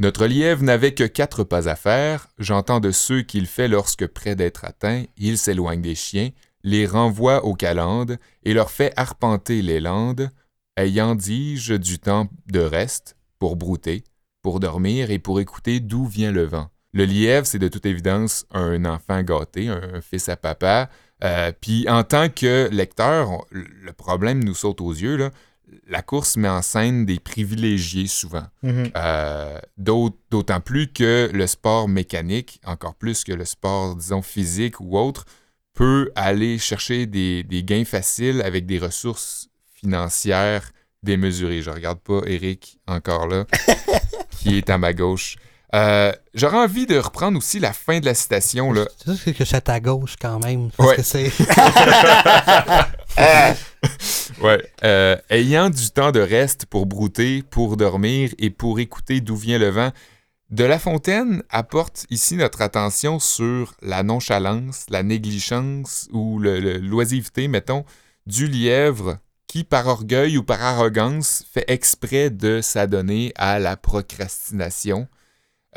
[0.00, 2.28] Notre lièvre n'avait que quatre pas à faire.
[2.38, 6.30] J'entends de ceux qu'il fait lorsque, près d'être atteint, il s'éloigne des chiens,
[6.62, 10.30] les renvoie aux calendes et leur fait arpenter les landes,
[10.78, 14.02] ayant, dis-je, du temps de reste pour brouter,
[14.40, 16.70] pour dormir et pour écouter d'où vient le vent.
[16.94, 20.88] Le lièvre, c'est de toute évidence un enfant gâté, un, fils à papa.
[21.22, 25.16] Euh, Puis en tant que lecteur, le problème nous saute aux yeux.
[25.16, 25.30] Là.
[25.88, 28.46] La course met en scène des privilégiés souvent.
[28.62, 28.90] Mhm.
[28.96, 34.80] Euh, d'aut- D'autant plus que le sport mécanique, encore plus que le sport, disons, physique
[34.80, 35.24] ou autre,
[35.74, 40.70] peut aller chercher des, des gains faciles avec des ressources financières
[41.02, 41.62] démesurées.
[41.62, 43.44] Je regarde pas Eric encore là,
[44.38, 45.36] qui est à ma gauche.
[45.74, 48.72] Euh, J'aurais envie de reprendre aussi la fin de la citation.
[49.24, 50.70] C'est que c'est à gauche quand même.
[50.76, 51.30] Parce Ouais.
[51.30, 51.40] que.
[54.82, 59.58] Euh, ayant du temps de reste pour brouter, pour dormir et pour écouter d'où vient
[59.58, 59.90] le vent,
[60.48, 67.84] De La Fontaine apporte ici notre attention sur la nonchalance, la négligence ou l'oisiveté, mettons,
[68.26, 75.06] du lièvre qui, par orgueil ou par arrogance, fait exprès de s'adonner à la procrastination.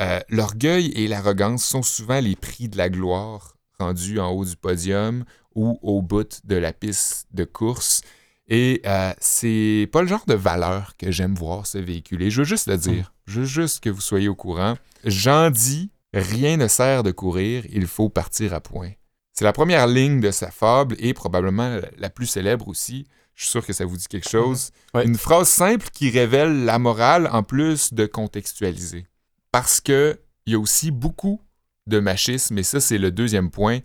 [0.00, 4.56] Euh, L'orgueil et l'arrogance sont souvent les prix de la gloire rendus en haut du
[4.56, 5.24] podium
[5.54, 8.02] ou au bout de la piste de course.
[8.48, 12.30] Et euh, c'est pas le genre de valeur que j'aime voir se véhiculer.
[12.30, 13.12] Je veux juste le dire.
[13.26, 14.74] Je veux juste que vous soyez au courant.
[15.04, 18.92] J'en dis, rien ne sert de courir, il faut partir à point.
[19.32, 23.06] C'est la première ligne de sa fable et probablement la plus célèbre aussi.
[23.34, 24.70] Je suis sûr que ça vous dit quelque chose.
[24.94, 25.04] Ouais.
[25.04, 29.06] Une phrase simple qui révèle la morale en plus de contextualiser.
[29.50, 31.40] Parce que il y a aussi beaucoup
[31.86, 33.80] de machisme, et ça, c'est le deuxième point.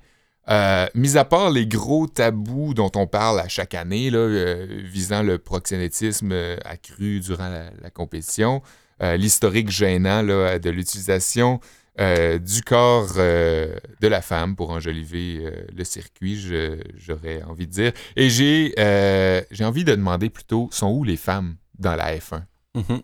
[0.49, 5.21] Euh, mis à part les gros tabous dont on parle à chaque année, euh, visant
[5.21, 8.61] le proxénétisme euh, accru durant la, compétition,
[9.01, 11.59] l'historique gênant de l'utilisation
[11.97, 15.41] du corps de la femme pour enjoliver
[15.73, 16.37] le circuit,
[16.97, 17.91] j'aurais envie de dire.
[18.17, 22.43] Et j'ai envie de demander plutôt, sont où les femmes dans la F1?
[22.75, 23.01] Mhm.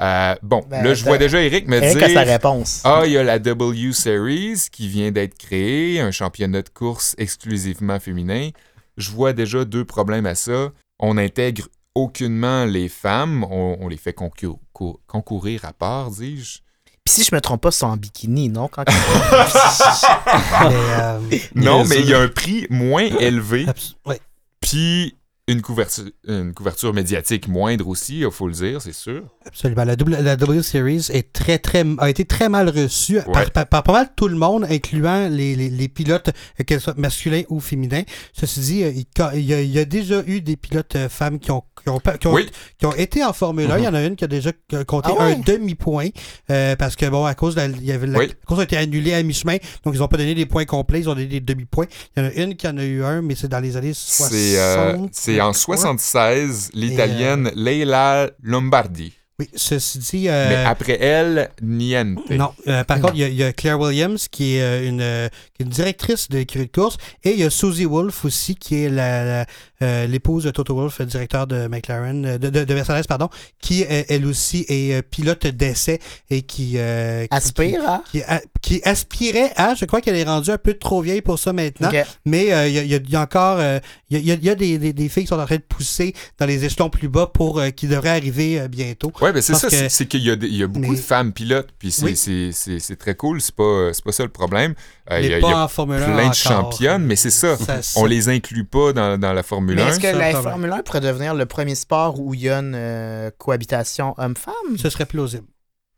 [0.00, 2.32] Euh, bon, Ben, là, je vois déjà Eric me Eric a sa dire...
[2.32, 2.80] réponse.
[2.84, 7.14] Ah, il y a la W Series qui vient d'être créée, un championnat de course
[7.18, 8.50] exclusivement féminin.
[8.96, 10.70] Je vois déjà deux problèmes à ça.
[10.98, 16.60] On intègre aucunement les femmes, on, on les fait concou- cou- concourir à part, dis-je.
[17.04, 18.68] Puis si je me trompe pas, sont en bikini, non?
[18.68, 18.84] Quand...
[18.88, 21.18] Mais, euh,
[21.54, 23.66] Non, mais il y a un prix moins élevé,
[24.06, 24.20] ouais.
[24.60, 25.16] puis
[25.48, 29.22] une couverture, une couverture médiatique moindre aussi, il faut le dire, c'est sûr.
[29.50, 29.84] Absolument.
[29.84, 33.22] La, W, la W Series est très, très, a été très mal reçue Ouais.
[33.32, 36.80] par, par- par pas mal tout le monde, incluant les, les, les pilotes, euh, qu'elles
[36.80, 38.02] soient masculins ou féminins.
[38.32, 38.92] Ceci dit, euh,
[39.34, 41.88] il, y a, il y a déjà eu des pilotes euh, femmes qui ont, qui
[41.88, 42.48] ont, qui ont, Oui.
[42.78, 43.78] qui ont été en Formule 1.
[43.78, 45.32] Il y en a une qui a déjà euh, compté Ah ouais?
[45.34, 46.08] un demi-point
[46.50, 48.28] euh, parce que, bon, à cause de la, il y avait la, Oui.
[48.28, 51.00] la course a été annulée à mi-chemin, donc ils n'ont pas donné des points complets,
[51.00, 51.86] ils ont donné des demi-points.
[52.16, 53.94] Il y en a une qui en a eu un, mais c'est dans les années
[53.94, 54.30] 60.
[54.32, 59.12] C'est euh, c'est en 76, l'italienne Leila Lombardi.
[59.40, 60.28] Oui, ceci dit.
[60.28, 62.28] euh, Mais après elle, Niente.
[62.30, 64.86] Non, euh, par contre, il y a- il y, a Claire Williams qui est, euh,
[64.86, 67.86] une, euh, qui est une directrice de l'écurie de course et il y a Susie
[67.86, 69.46] Wolf aussi qui est la- la,
[69.82, 73.30] euh, l'épouse de Toto Wolf, directeur de McLaren, euh, de, de, de Mercedes, pardon,
[73.62, 78.02] qui euh, elle aussi est pilote d'essai et qui, euh, qui- Aspire, hein?
[78.12, 81.38] qui, a- qui aspirait à, je crois qu'elle est rendue un peu trop vieille pour
[81.38, 81.88] ça maintenant,
[82.26, 83.78] mais euh, il y, a, il y a- il y a encore, euh,
[84.10, 85.62] il y a, il y a des, des, des filles qui sont en train de
[85.62, 89.10] pousser dans les échelons plus bas pour euh, qui devraient arriver euh, bientôt.
[89.22, 90.96] Ouais, ben c'est ça, que- c'est- qu'il y a, des- il y a beaucoup Mais-
[90.96, 92.96] de femmes pilotes, puis c'est Oui.
[92.98, 94.74] très cool, c'est pas, c'est pas ça le problème.
[95.10, 96.34] Euh, il y a, il pas y a en Formule 1 plein de encore.
[96.34, 97.56] championnes, mais c'est ça.
[97.56, 99.88] Ça- On les inclut pas dans, dans la Formule Mais 1.
[99.88, 100.30] est-ce que la.
[100.40, 104.54] Formule 1 pourrait devenir le premier sport où il y a une euh, cohabitation homme-femme?
[104.78, 105.44] Ce serait plausible.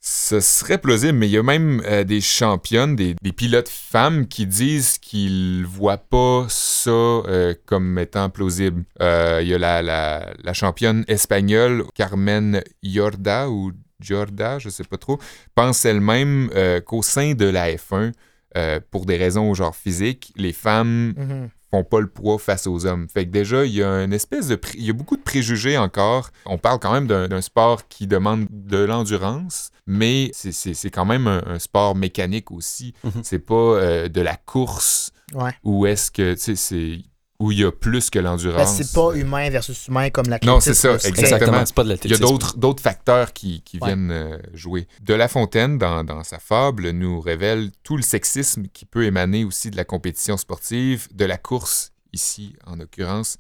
[0.05, 4.47] Ce serait plausible, mais il y a même euh, des championnes, des, pilotes femmes qui
[4.47, 8.85] disent qu'ils voient pas ça euh, comme étant plausible.
[9.01, 14.97] Euh, il y a la, la, championne espagnole Carmen Yorda ou Jorda, je sais pas
[14.97, 15.21] trop,
[15.55, 16.51] pense elle-même
[16.85, 18.13] qu'au sein de la F1,
[18.57, 21.49] euh, pour des raisons genre physiques, les femmes Mhm.
[21.73, 23.09] Font pas le poids face aux hommes.
[23.09, 24.61] Fait que déjà, il y a une espèce de...
[24.75, 26.29] Il y a beaucoup de préjugés encore.
[26.45, 31.43] On parle quand même d'un sport qui demande de l'endurance, mais c'est- quand même un,
[31.47, 32.93] un sport mécanique aussi.
[33.05, 33.13] Mhm.
[33.23, 35.53] C'est pas euh, de la course Ouais.
[35.65, 36.99] où est-ce que, tu sais, c'est...
[37.43, 38.77] où il y a plus que Ben, l'endurance.
[38.77, 41.65] c'est pas humain versus humain comme la Non, c'est ça, exactement.
[41.67, 43.89] C'est pas de Il y a d'autres d'autres facteurs qui, qui Ouais.
[43.89, 44.87] viennent euh, jouer.
[45.03, 49.45] De La Fontaine, dans, dans sa fable, nous révèle tout le sexisme qui peut émaner
[49.45, 53.37] aussi de la compétition sportive, de la course, ici en l'occurrence.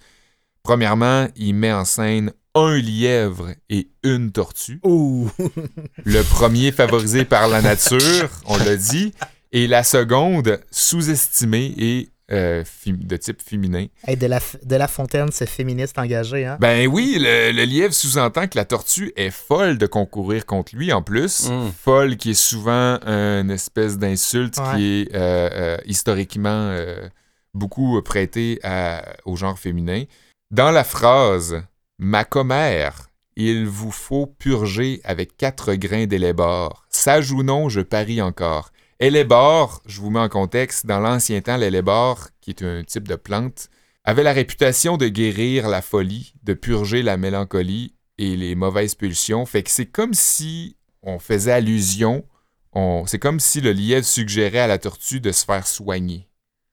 [0.62, 4.78] Premièrement, il met en scène un lièvre et une tortue.
[4.84, 5.30] Ouh!
[6.04, 9.12] Le premier favorisé par la nature, on l'a dit,
[9.52, 13.86] et la seconde sous-estimée et euh, de type féminin.
[14.06, 16.56] Hey, de, la, de la Fontaine, c'est féministe engagé, hein?
[16.60, 20.92] Ben oui, le, le lièvre sous-entend que la tortue est folle de concourir contre lui
[20.92, 21.48] en plus.
[21.50, 21.70] Mm.
[21.84, 24.76] Folle qui est souvent une espèce d'insulte Ouais.
[24.76, 27.08] qui est euh, euh, historiquement euh,
[27.54, 30.04] beaucoup prêtée à- au genre féminin.
[30.50, 31.62] Dans la phrase
[31.98, 36.84] Ma commère, il vous faut purger avec quatre grains d'élébore.
[36.90, 38.70] Sage ou non, je parie encore.
[39.00, 43.16] Élébore, je vous mets en contexte, dans l'ancien temps, l'élébore, qui est un type de
[43.16, 43.68] plante,
[44.04, 49.46] avait la réputation de guérir la folie, de purger la mélancolie et les mauvaises pulsions.
[49.46, 52.24] Fait que c'est comme si on faisait allusion,
[52.72, 56.28] on, c'est comme si le lièvre suggérait à la tortue de se faire soigner.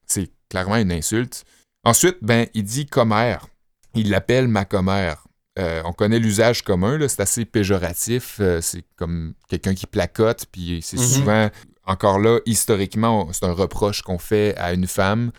[0.06, 1.44] C'est clairement une insulte.
[1.84, 3.46] Ensuite, ben, il dit commère.
[3.94, 5.26] Il l'appelle ma commère.
[5.58, 8.36] Euh, on connaît l'usage commun, là, c'est assez péjoratif.
[8.40, 11.02] euh, c'est comme quelqu'un qui placote, puis c'est Mhm.
[11.06, 11.50] souvent,
[11.86, 15.32] encore là, historiquement, c'est un reproche qu'on fait à une femme.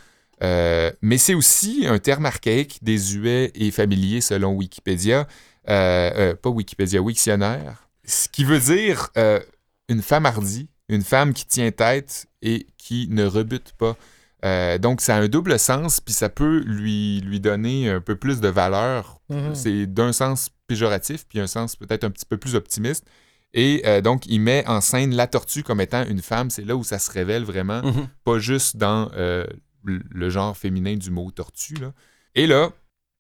[0.44, 5.28] Euh, mais c'est aussi un terme archaïque, désuet et familier selon Wikipédia.
[5.70, 7.88] Euh, euh, pas Wikipédia, Wiktionnaire.
[8.06, 9.10] Ce qui veut dire
[9.88, 13.96] une femme hardie, une femme qui tient tête et qui ne rebute pas.
[14.44, 18.16] Euh, donc, ça a un double sens, puis ça peut lui, lui donner un peu
[18.16, 19.20] plus de valeur.
[19.30, 19.56] Mhm.
[19.56, 23.06] C'est d'un sens péjoratif, puis un sens peut-être un petit peu plus optimiste.
[23.54, 26.50] Et euh, donc, il met en scène la tortue comme étant une femme.
[26.50, 28.08] C'est là où ça se révèle vraiment Mhm.
[28.24, 29.46] pas juste dans euh,
[29.84, 31.76] le le genre féminin du mot tortue.
[31.76, 31.92] là.
[32.36, 32.72] Et là,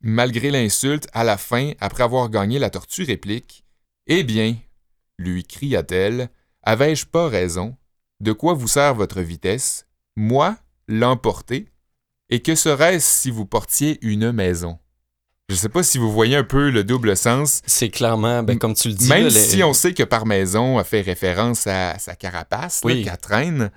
[0.01, 3.65] malgré l'insulte, à la fin, après avoir gagné, la tortue réplique
[4.07, 4.55] Eh bien,
[5.17, 6.29] lui cria-t-elle,
[6.63, 7.75] avais-je pas raison?
[8.19, 9.85] De quoi vous sert votre vitesse?
[10.15, 10.55] Moi,
[10.87, 11.67] l'emporter?
[12.29, 14.79] Et que serait-ce si vous portiez une maison?
[15.51, 17.61] Je sais pas si vous voyez un peu le double sens.
[17.65, 19.09] C'est clairement, ben, comme tu le dis.
[19.09, 22.79] Même là, les- si on sait que par maison a fait référence à sa carapace,
[22.85, 23.03] Oui.
[23.03, 23.69] qu'elle traîne,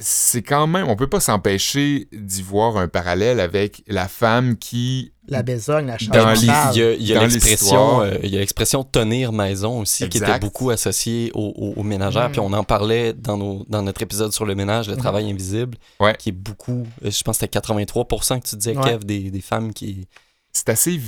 [0.00, 5.12] c'est quand même, on peut pas s'empêcher d'y voir un parallèle avec la femme qui,
[5.28, 5.96] La besogne, la.
[5.96, 8.84] Puis, l'histoire- il y a, il y a dans l'expression, euh, il y a l'expression
[8.84, 12.28] tenir maison aussi qui était beaucoup associée aux, aux- aux ménagères.
[12.28, 12.32] Mm.
[12.32, 15.00] Puis on en parlait dans, nos, dans notre épisode sur le ménage, le Mhm.
[15.00, 16.14] travail invisible, Ouais.
[16.18, 18.82] qui est beaucoup, euh, je pense que c'était 83% que tu disais, Ouais.
[18.84, 20.08] Kev, des, des femmes qui.
[20.52, 21.00] C'est assez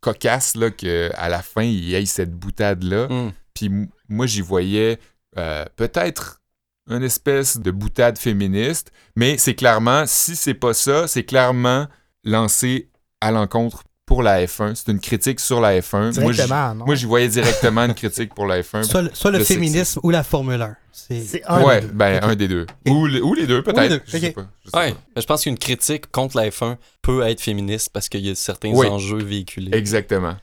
[0.00, 3.08] cocasse là, qu'à la fin, il y ait cette boutade-là.
[3.08, 3.32] Mm.
[3.54, 3.70] Puis
[4.08, 4.98] moi, j'y voyais
[5.36, 6.42] euh, peut-être
[6.88, 11.88] une espèce de boutade féministe, mais c'est clairement, si c'est pas ça, c'est clairement
[12.22, 13.82] lancé à l'encontre
[14.16, 14.74] pour la F1.
[14.74, 16.18] C'est une critique sur la F1.
[16.20, 16.86] Moi, j'y- Directement, non?
[16.86, 18.82] Moi, j'y voyais directement une critique pour la F1.
[18.90, 20.74] Soit, le- soit le Le féminisme ou la Formule 1.
[20.90, 21.92] C'est C'est un ouais, des deux.
[21.92, 22.66] ben un des deux.
[22.88, 23.90] Ou, le- ou les deux, peut-être.
[23.90, 24.34] deux, Je sais ok.
[24.36, 28.08] pas, je sais Ouais, je pense qu'une critique contre la F1 peut être féministe parce
[28.08, 28.86] qu'il y a certains Oui.
[28.86, 29.76] enjeux véhiculés.
[29.76, 30.36] Exactement.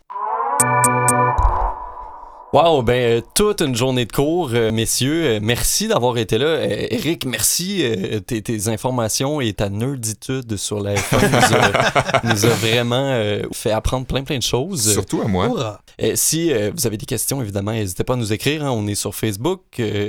[2.54, 5.24] Wow, ben euh, toute une journée de cours, euh, messieurs.
[5.26, 6.64] Euh, merci d'avoir été là.
[6.91, 7.84] Eric, merci.
[8.28, 13.72] tes, tes informations et ta nerditude sur la F1 nous, a, nous a vraiment fait
[13.72, 14.93] apprendre plein plein de choses.
[14.93, 15.80] Surtout à moi.
[16.14, 18.64] Si vous avez des questions, évidemment, n'hésitez pas à nous écrire.
[18.64, 18.70] hein.
[18.72, 19.62] On est sur Facebook,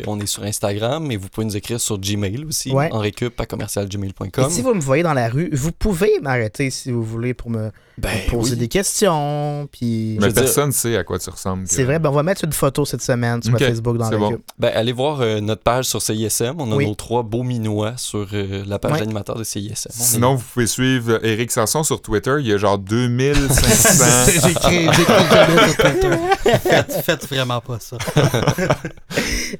[0.06, 2.90] on est sur Instagram, et vous pouvez nous écrire sur Gmail aussi, Ouais.
[2.92, 4.44] en récup à commercialgmail.com.
[4.46, 7.48] Et si vous me voyez dans la rue, vous pouvez m'arrêter si vous voulez pour
[7.48, 8.56] me Ben poser oui.
[8.58, 9.68] des questions.
[9.70, 11.64] Puis Mais dire- personne sait à quoi tu ressembles.
[11.66, 14.28] c'est vrai, ben on va mettre une photo cette semaine sur Facebook dans le bon.
[14.30, 14.42] groupe.
[14.58, 16.54] Ben, allez voir euh, notre page sur CISM.
[16.58, 16.86] On a Oui.
[16.86, 18.98] nos trois beaux minois sur euh, la page Ouais.
[19.00, 19.68] d'animateur de CISM.
[19.68, 22.34] On est- Sinon, vous pouvez suivre Eric Sanson sur Twitter.
[22.40, 24.04] Il y a genre 2500.
[24.48, 26.58] J'écris j'écris jamais sur Twitter.
[26.58, 27.96] Faites, faites vraiment pas ça.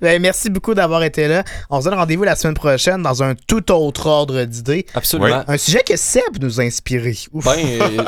[0.01, 1.45] Ben, merci beaucoup d'avoir été là.
[1.70, 4.87] On se donne rendez-vous la semaine prochaine dans un tout autre ordre d'idées.
[4.95, 5.45] Absolument.
[5.47, 7.16] Un sujet que Seb nous a inspiré.
[7.32, 7.45] Ouf.
[7.45, 8.03] Ben, euh,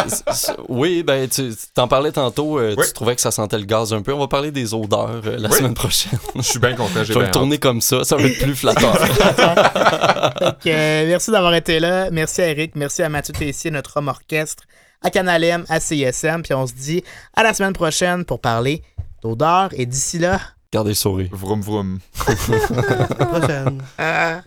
[0.68, 2.84] oui, ben, tu t'en parlais tantôt, euh, Oui.
[2.86, 4.12] tu trouvais que ça sentait le gaz un peu.
[4.12, 5.56] On va parler des odeurs euh, la Oui.
[5.56, 6.18] semaine prochaine.
[6.36, 6.90] Je suis bien content.
[7.00, 8.96] Je J'ai vais bien le tourner comme ça, ça va être plus flatteur.
[10.66, 12.10] Euh, merci d'avoir été là.
[12.10, 12.72] Merci à Eric.
[12.74, 14.64] Merci à Mathieu Tessier, notre homme orchestre,
[15.02, 16.42] à Canal M, à CISM.
[16.42, 17.02] Puis on se dit
[17.34, 18.82] à la semaine prochaine pour parler
[19.22, 19.68] d'odeur.
[19.72, 20.40] Et d'ici là,
[20.72, 21.28] Gardez le sourire.
[21.32, 21.98] Vroom vroom.
[22.26, 22.30] À
[23.18, 23.82] la prochaine.
[24.00, 24.36] euh,